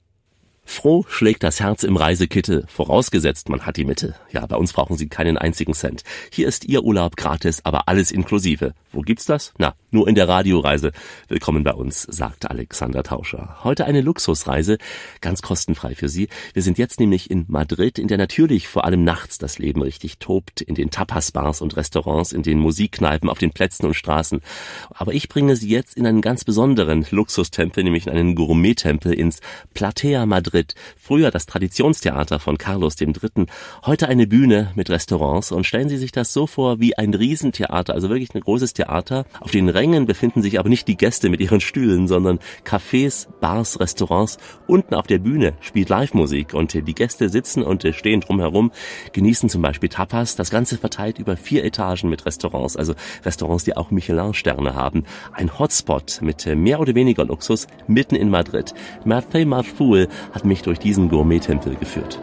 [0.72, 4.16] Froh schlägt das Herz im Reisekittel, vorausgesetzt man hat die Mitte.
[4.32, 6.04] Ja, bei uns brauchen Sie keinen einzigen Cent.
[6.32, 8.74] Hier ist Ihr Urlaub gratis, aber alles inklusive.
[8.94, 9.54] Wo gibt's das?
[9.58, 10.94] Na, nur in der Radioreise.
[11.28, 13.58] Willkommen bei uns, sagt Alexander Tauscher.
[13.64, 14.78] Heute eine Luxusreise,
[15.20, 16.30] ganz kostenfrei für Sie.
[16.54, 20.20] Wir sind jetzt nämlich in Madrid, in der natürlich vor allem nachts das Leben richtig
[20.20, 24.42] tobt, in den Tapas-Bars und Restaurants, in den Musikkneipen, auf den Plätzen und Straßen.
[24.90, 29.42] Aber ich bringe Sie jetzt in einen ganz besonderen Luxustempel, nämlich in einen Gourmet-Tempel ins
[29.74, 30.61] Platea Madrid.
[30.98, 33.46] Früher das Traditionstheater von Carlos III.
[33.86, 37.94] Heute eine Bühne mit Restaurants und stellen Sie sich das so vor wie ein Riesentheater,
[37.94, 39.26] also wirklich ein großes Theater.
[39.40, 43.80] Auf den Rängen befinden sich aber nicht die Gäste mit ihren Stühlen, sondern Cafés, Bars,
[43.80, 44.38] Restaurants.
[44.68, 48.72] Unten auf der Bühne spielt Live-Musik und die Gäste sitzen und stehen drumherum,
[49.14, 50.36] genießen zum Beispiel Tapas.
[50.36, 52.94] Das Ganze verteilt über vier Etagen mit Restaurants, also
[53.26, 55.04] Restaurants, die auch Michelin-Sterne haben.
[55.34, 58.74] Ein Hotspot mit mehr oder weniger Luxus mitten in Madrid.
[59.06, 62.20] Martin Marfoul hat mich durch diesen Gourmet-Tempel geführt.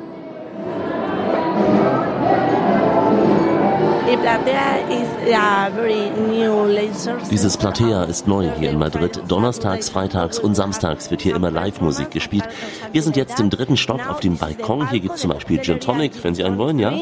[7.31, 9.23] Dieses Platea ist neu hier in Madrid.
[9.29, 12.49] Donnerstags, freitags und samstags wird hier immer Live-Musik gespielt.
[12.93, 14.89] Wir sind jetzt im dritten Stock auf dem Balkon.
[14.91, 16.93] Hier gibt es zum Beispiel Gin Tonic, wenn Sie einen wollen, ja?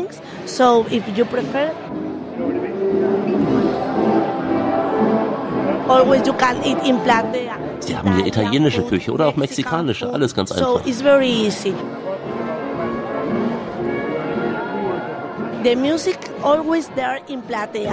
[0.45, 1.71] So, if you prefer,
[5.89, 7.66] always you can eat in Platea.
[7.81, 10.75] Sie haben hier italienische Küche oder auch mexikanische, alles ganz einfach.
[10.77, 10.85] Und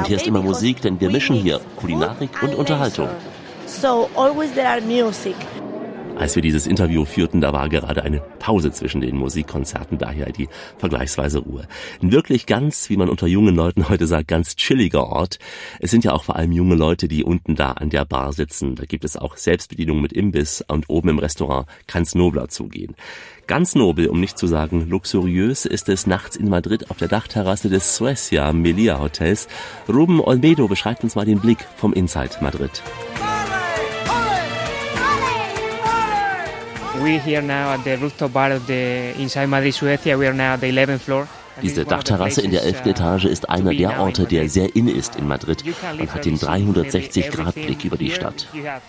[0.07, 3.09] hier ist immer Musik, denn wir mischen hier Kulinarik und Unterhaltung.
[3.65, 5.35] So always there are music.
[6.15, 10.47] Als wir dieses Interview führten, da war gerade eine Pause zwischen den Musikkonzerten, daher die
[10.77, 11.67] vergleichsweise Ruhe.
[12.01, 15.39] Ein wirklich ganz, wie man unter jungen Leuten heute sagt, ganz chilliger Ort.
[15.79, 18.75] Es sind ja auch vor allem junge Leute, die unten da an der Bar sitzen.
[18.75, 22.95] Da gibt es auch Selbstbedienung mit Imbiss und oben im Restaurant kann's nobler zugehen.
[23.47, 27.69] Ganz nobel, um nicht zu sagen luxuriös, ist es nachts in Madrid auf der Dachterrasse
[27.69, 29.47] des Suecia Melia Hotels.
[29.89, 32.83] Ruben Olmedo beschreibt uns mal den Blick vom Inside Madrid.
[41.61, 42.85] Diese Dachterrasse in der 11.
[42.85, 45.63] Etage ist einer der Orte, der sehr in ist in Madrid
[45.99, 48.47] und hat den 360-Grad-Blick über die Stadt.
[48.53, 48.81] You have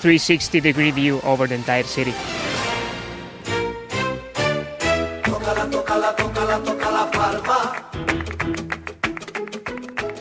[0.00, 2.12] 360 degree view over the entire city.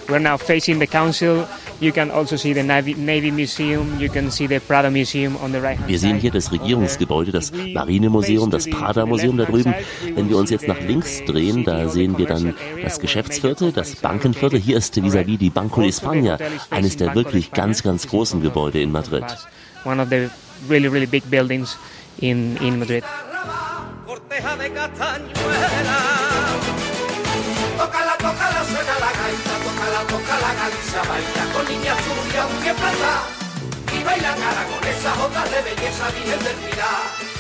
[0.07, 1.47] We're now facing the council.
[1.82, 3.99] You can also see the Navy, Navy Museum.
[3.99, 5.79] You can see the Prado Museum on the right.
[5.88, 9.73] Wir sehen hier das Regierungsgebäude, das Marinemuseum, das Prada-Museum da drüben.
[10.13, 12.53] Wenn wir uns jetzt nach links drehen, da sehen wir dann
[12.84, 14.59] das Geschäftsviertel, das Bankenviertel.
[14.59, 16.38] Hier ist vis-à-vis die Banco de España,
[16.69, 19.25] eines der wirklich ganz, ganz großen Gebäude in Madrid.
[19.84, 20.29] One of the
[20.69, 21.79] really, really big buildings
[22.19, 23.03] in, in Madrid.
[30.32, 33.23] Tócala, tócala, Galicia baila con niña rubia, muy en plata.
[33.99, 37.32] Y bailan aragonesas, otras de belleza, virgen del Pilar.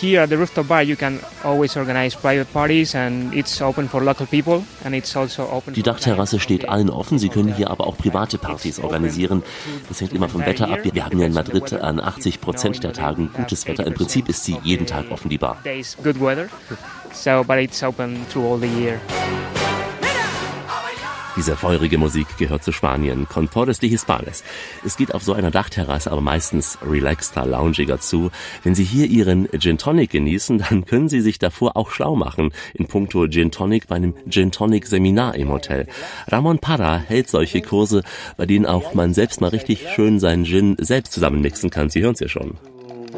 [0.00, 4.00] Here at the rooftop bar, you can always organize private parties, and it's open for
[4.00, 5.74] local people, and it's also open.
[5.74, 7.18] Die Dachterrasse steht allen offen.
[7.18, 9.42] Sie können hier aber auch private Partys organisieren.
[9.88, 10.78] Das hängt immer vom Wetter ab.
[10.84, 13.84] Wir haben ja in Madrid an 80 Prozent der Tagen gutes Wetter.
[13.88, 15.56] Im Prinzip ist sie jeden Tag offen, die Bar.
[15.64, 16.48] Days good weather,
[17.12, 19.00] so but it's open through all the year.
[21.38, 23.28] Diese feurige Musik gehört zu Spanien.
[23.28, 24.42] Contordes de Hispanes.
[24.84, 28.32] Es geht auf so einer Dachterrasse aber meistens relaxter, loungiger zu.
[28.64, 32.50] Wenn Sie hier Ihren Gin Tonic genießen, dann können Sie sich davor auch schlau machen.
[32.74, 35.86] In puncto Gin Tonic bei einem Gin Tonic Seminar im Hotel.
[36.26, 38.02] Ramon Parra hält solche Kurse,
[38.36, 41.88] bei denen auch man selbst mal richtig schön seinen Gin selbst zusammenmixen kann.
[41.88, 42.58] Sie hören es ja schon.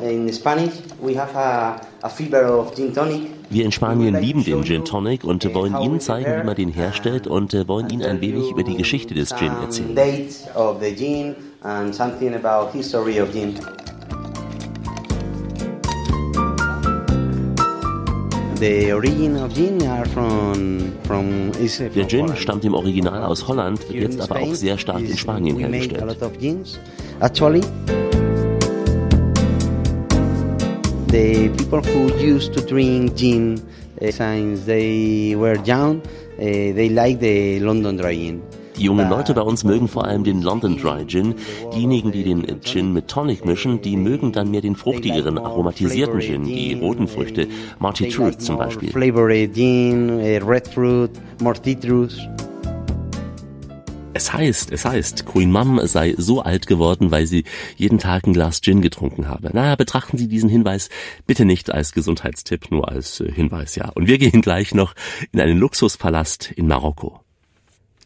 [0.03, 0.73] In Spanish,
[1.03, 3.31] we have a, a flavor of gin tonic.
[3.51, 7.27] Wir in Spanien lieben den Gin Tonic und wollen Ihnen zeigen, wie man den herstellt
[7.27, 9.95] und äh, wollen Ihnen ein wenig über die Geschichte des Gin erzählen.
[21.95, 25.59] Der Gin stammt im Original aus Holland, wird jetzt aber auch sehr stark in Spanien
[25.59, 26.17] hergestellt.
[31.11, 33.59] The people who used to drink gin
[34.01, 38.43] uh, since they were young, uh, they like the London dry gin.
[38.81, 41.35] Die jungen Leute bei uns mögen vor allem den London Dry Gin.
[41.75, 46.45] Diejenigen, die den Gin mit Tonic mischen, die mögen dann mehr den fruchtigeren, aromatisierten Gin,
[46.45, 47.47] die roten Früchte,
[47.79, 48.91] Marty Truth zum Beispiel.
[48.91, 51.11] Flavored gin, eh, red fruit,
[51.43, 52.19] more citrus.
[54.21, 57.45] Es heißt, es heißt, Queen Mum sei so alt geworden, weil sie
[57.79, 59.49] jeden Tag ein Glas Gin getrunken habe.
[59.55, 60.91] Na, betrachten Sie diesen Hinweis
[61.27, 63.89] bitte nicht als Gesundheitstipp, nur als äh, Hinweis, ja.
[63.89, 64.95] Und wir gehen gleich noch
[65.33, 67.25] in einen Luxuspalast in Marokko.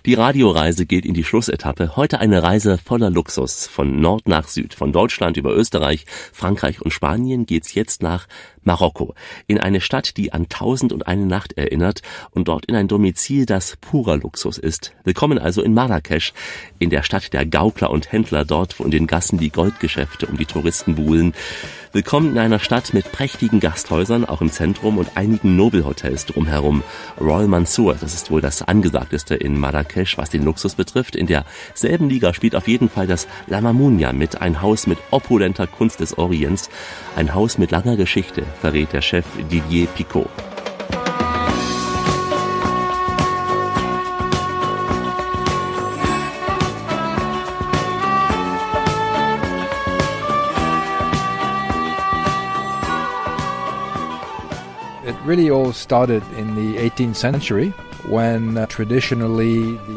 [0.06, 1.96] Die Radioreise geht in die Schlussetappe.
[1.96, 3.66] Heute eine Reise voller Luxus.
[3.66, 4.74] Von Nord nach Süd.
[4.74, 8.26] Von Deutschland über Österreich, Frankreich und Spanien geht's jetzt nach
[8.64, 9.14] Marokko.
[9.46, 12.02] In eine Stadt, die an Tausend und eine Nacht erinnert
[12.32, 14.92] und dort in ein Domizil, das purer Luxus ist.
[15.04, 16.34] Willkommen also in Marrakesch,
[16.78, 20.36] in der Stadt der Gaukler und Händler, dort wo in den Gassen die Goldgeschäfte um
[20.36, 21.32] die Touristen buhlen.
[21.94, 26.82] Willkommen in einer Stadt mit prächtigen Gasthäusern, auch im Zentrum und einigen Nobelhotels drumherum.
[27.20, 31.14] Royal Mansour, das ist wohl das angesagteste in Marrakesch, was den Luxus betrifft.
[31.14, 35.68] In derselben Liga spielt auf jeden Fall das La Mamounia mit, ein Haus mit opulenter
[35.68, 36.68] Kunst des Orients,
[37.14, 40.28] ein Haus mit langer Geschichte, verrät der Chef Didier Picot.
[55.24, 57.72] Really all started in the 18th century.
[58.10, 58.38] Uh,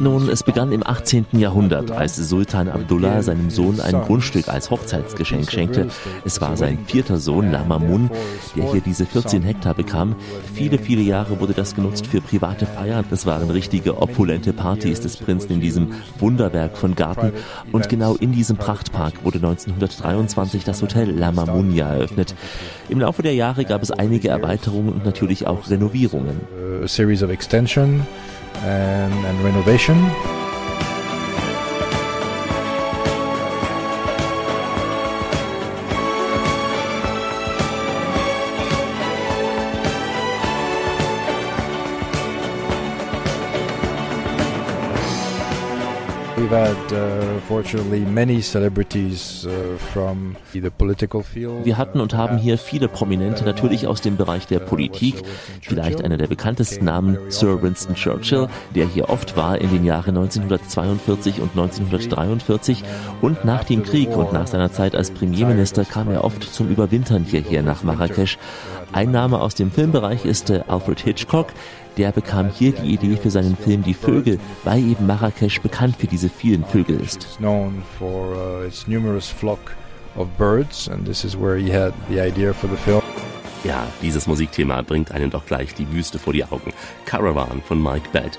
[0.00, 1.26] Nun, es begann im 18.
[1.32, 5.88] Jahrhundert, als Sultan Abdullah seinem Sohn ein Grundstück als Hochzeitsgeschenk schenkte.
[6.24, 8.10] Es war sein vierter Sohn, Lamamun,
[8.56, 10.16] der hier diese 14 Hektar bekam.
[10.54, 13.04] Viele, viele Jahre wurde das genutzt für private Feiern.
[13.10, 15.88] Das waren richtige opulente Partys des Prinzen in diesem
[16.18, 17.32] Wunderwerk von Garten.
[17.72, 22.34] Und genau in diesem Prachtpark wurde 1923 das Hotel La Mamounia eröffnet.
[22.88, 26.40] Im Laufe der Jahre gab es einige Erweiterungen und natürlich auch Renovierungen.
[26.82, 27.97] a series of extension
[28.62, 29.96] and, and renovation.
[46.48, 51.66] We've had, uh, fortunately, many celebrities uh, from the political field.
[51.66, 55.16] Wir hatten und haben hier viele Prominente, natürlich aus dem Bereich der Politik.
[55.60, 60.16] Vielleicht einer der bekanntesten Namen, Sir Winston Churchill, der hier oft war in den Jahren
[60.16, 62.82] 1942 und 1943.
[63.20, 67.24] Und nach dem Krieg und nach seiner Zeit als Premierminister kam er oft zum Überwintern
[67.24, 68.38] hierher nach Marrakesch.
[68.90, 71.48] Ein Name aus dem Filmbereich ist äh, Alfred Hitchcock.
[71.98, 76.06] Der bekam hier die Idee für seinen Film Die Vögel, weil eben Marrakesch bekannt für
[76.06, 77.38] diese vielen Vögel ist.
[77.40, 77.72] Uh.
[83.64, 86.72] Ja, dieses Musikthema bringt einen doch gleich die Wüste vor die Augen.
[87.04, 88.38] Caravan von Mike Bad.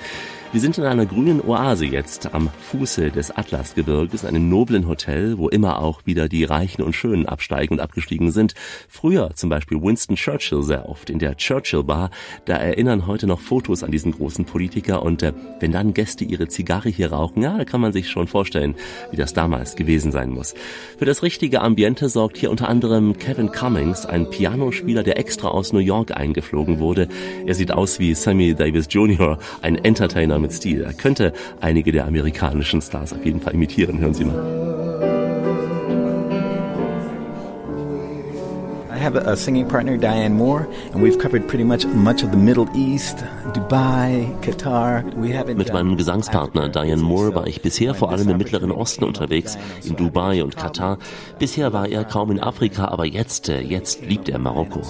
[0.52, 5.48] Wir sind in einer grünen Oase jetzt am Fuße des Atlasgebirges, einem noblen Hotel, wo
[5.48, 8.56] immer auch wieder die Reichen und Schönen absteigen und abgestiegen sind.
[8.88, 12.10] Früher zum Beispiel Winston Churchill sehr oft in der Churchill Bar.
[12.46, 16.48] Da erinnern heute noch Fotos an diesen großen Politiker und äh, wenn dann Gäste ihre
[16.48, 18.74] Zigarre hier rauchen, ja, da kann man sich schon vorstellen,
[19.12, 20.56] wie das damals gewesen sein muss.
[20.98, 25.74] Für das richtige Ambiente sorgt hier unter anderem Kevin Cummings, ein Pianospieler, der extra aus
[25.74, 27.08] New York eingeflogen wurde.
[27.46, 30.84] Er sieht aus wie Sammy Davis Jr., ein Entertainer mit Stil.
[30.84, 34.00] Er könnte einige der amerikanischen Stars auf jeden Fall imitieren.
[34.00, 34.70] Hören Sie mal.
[39.00, 42.38] I have a, singing partner, Diane Moore, and we've covered pretty much much of the
[42.38, 43.24] Middle East,
[43.54, 45.06] Dubai, Qatar.
[45.56, 49.96] Mit meinem Gesangspartner Diane Moore war ich bisher vor allem im Mittleren Osten unterwegs, in
[49.96, 50.98] Dubai und Katar.
[51.40, 54.82] Bisher war er kaum in Afrika, aber jetzt, äh, jetzt liebt er Marokko.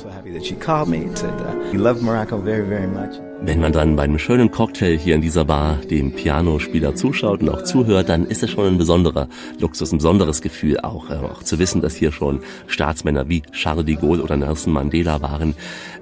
[3.42, 7.48] Wenn man dann bei einem schönen Cocktail hier in dieser Bar dem Pianospieler zuschaut und
[7.48, 9.30] auch zuhört, dann ist es schon ein besonderer
[9.60, 13.86] Luxus, ein besonderes Gefühl auch, äh, auch zu wissen, dass hier schon Staatsmänner wie Charles
[13.86, 15.56] de Gaulle oder Nelson Mandela waren,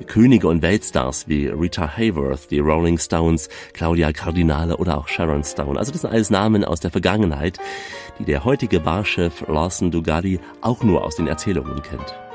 [0.08, 5.78] Könige und Weltstars wie Rita Hayworth, die Rolling Stones, Claudia Cardinale oder auch Sharon Stone.
[5.78, 7.60] Also das sind alles Namen aus der Vergangenheit,
[8.18, 12.27] die der heutige Barchef Lawson Dugadi auch nur aus den Erzählungen kennt.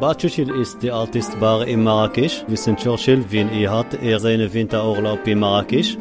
[0.00, 2.44] Bar Churchill ist der älteste Bar in Marrakesch.
[2.48, 5.96] Winston Churchill, wenn er hat er seinen Winterurlaub in Marrakesch.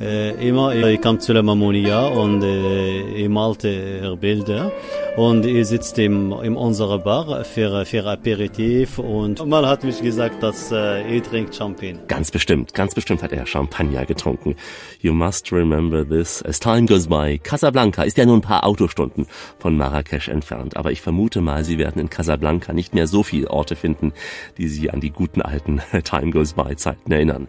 [0.00, 4.72] Äh, immer, er kam zu La Mamounia und äh, er malte er Bilder.
[5.16, 8.98] Und er sitzt im, in unserer Bar für, für Aperitif.
[8.98, 11.98] Und mal hat mich gesagt, dass äh, er trinkt Champagne.
[12.08, 14.56] Ganz bestimmt, ganz bestimmt hat er Champagner getrunken.
[15.00, 16.42] You must remember this.
[16.44, 19.26] As time goes by, Casablanca ist ja nur ein paar Autostunden
[19.58, 20.78] von Marrakesch entfernt.
[20.78, 24.14] Aber ich vermute mal, Sie werden in Casablanca nicht mehr so viele Orte finden,
[24.56, 27.48] die Sie an die guten alten Time goes by Zeiten erinnern.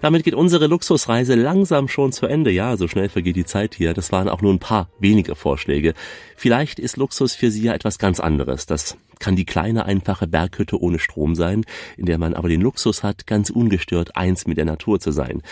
[0.00, 2.50] Damit geht unsere Luxusreise langsam langsam schon zu Ende.
[2.50, 3.94] Ja, so schnell vergeht die Zeit hier.
[3.94, 5.94] Das waren auch nur ein paar wenige Vorschläge.
[6.36, 8.66] Vielleicht ist Luxus für Sie ja etwas ganz anderes.
[8.66, 11.64] Das kann die kleine, einfache Berghütte ohne Strom sein,
[11.96, 15.42] in der man aber den Luxus hat, ganz ungestört eins mit der Natur zu sein.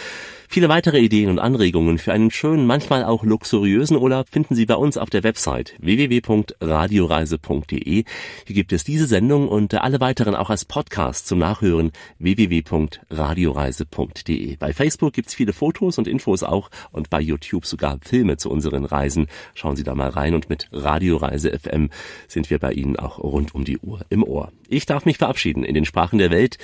[0.52, 4.74] Viele weitere Ideen und Anregungen für einen schönen, manchmal auch luxuriösen Urlaub finden Sie bei
[4.74, 8.04] uns auf der Website www.radioreise.de.
[8.46, 14.56] Hier gibt es diese Sendung und alle weiteren auch als Podcast zum Nachhören www.radioreise.de.
[14.56, 18.84] Bei Facebook gibt's viele Fotos und Infos auch und bei YouTube sogar Filme zu unseren
[18.84, 19.28] Reisen.
[19.54, 21.90] Schauen Sie da mal rein und mit Radioreise FM
[22.26, 24.50] sind wir bei Ihnen auch rund um die Uhr im Ohr.
[24.68, 26.58] Ich darf mich verabschieden in den Sprachen der Welt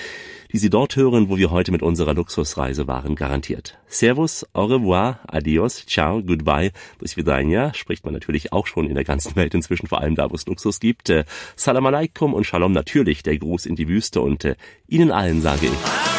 [0.53, 3.79] die Sie dort hören, wo wir heute mit unserer Luxusreise waren, garantiert.
[3.87, 9.05] Servus, au revoir, adios, ciao, goodbye, bis vidania, spricht man natürlich auch schon in der
[9.05, 11.11] ganzen Welt inzwischen, vor allem da, wo es Luxus gibt.
[11.11, 11.25] Äh,
[11.57, 14.57] Salam alaikum und Shalom natürlich, der Gruß in die Wüste und äh,
[14.89, 16.16] Ihnen allen sage ich.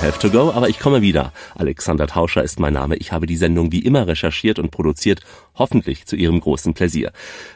[0.00, 1.32] Have to Go, aber ich komme wieder.
[1.56, 2.94] Alexander Tauscher ist mein Name.
[2.96, 5.22] Ich habe die Sendung wie immer recherchiert und produziert,
[5.56, 7.10] hoffentlich zu Ihrem großen Pläsier.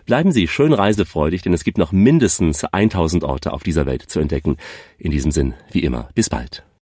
[0.06, 4.18] Bleiben Sie schön reisefreudig, denn es gibt noch mindestens 1000 Orte auf dieser Welt zu
[4.18, 4.56] entdecken.
[4.98, 6.64] In diesem Sinn, wie immer, bis bald.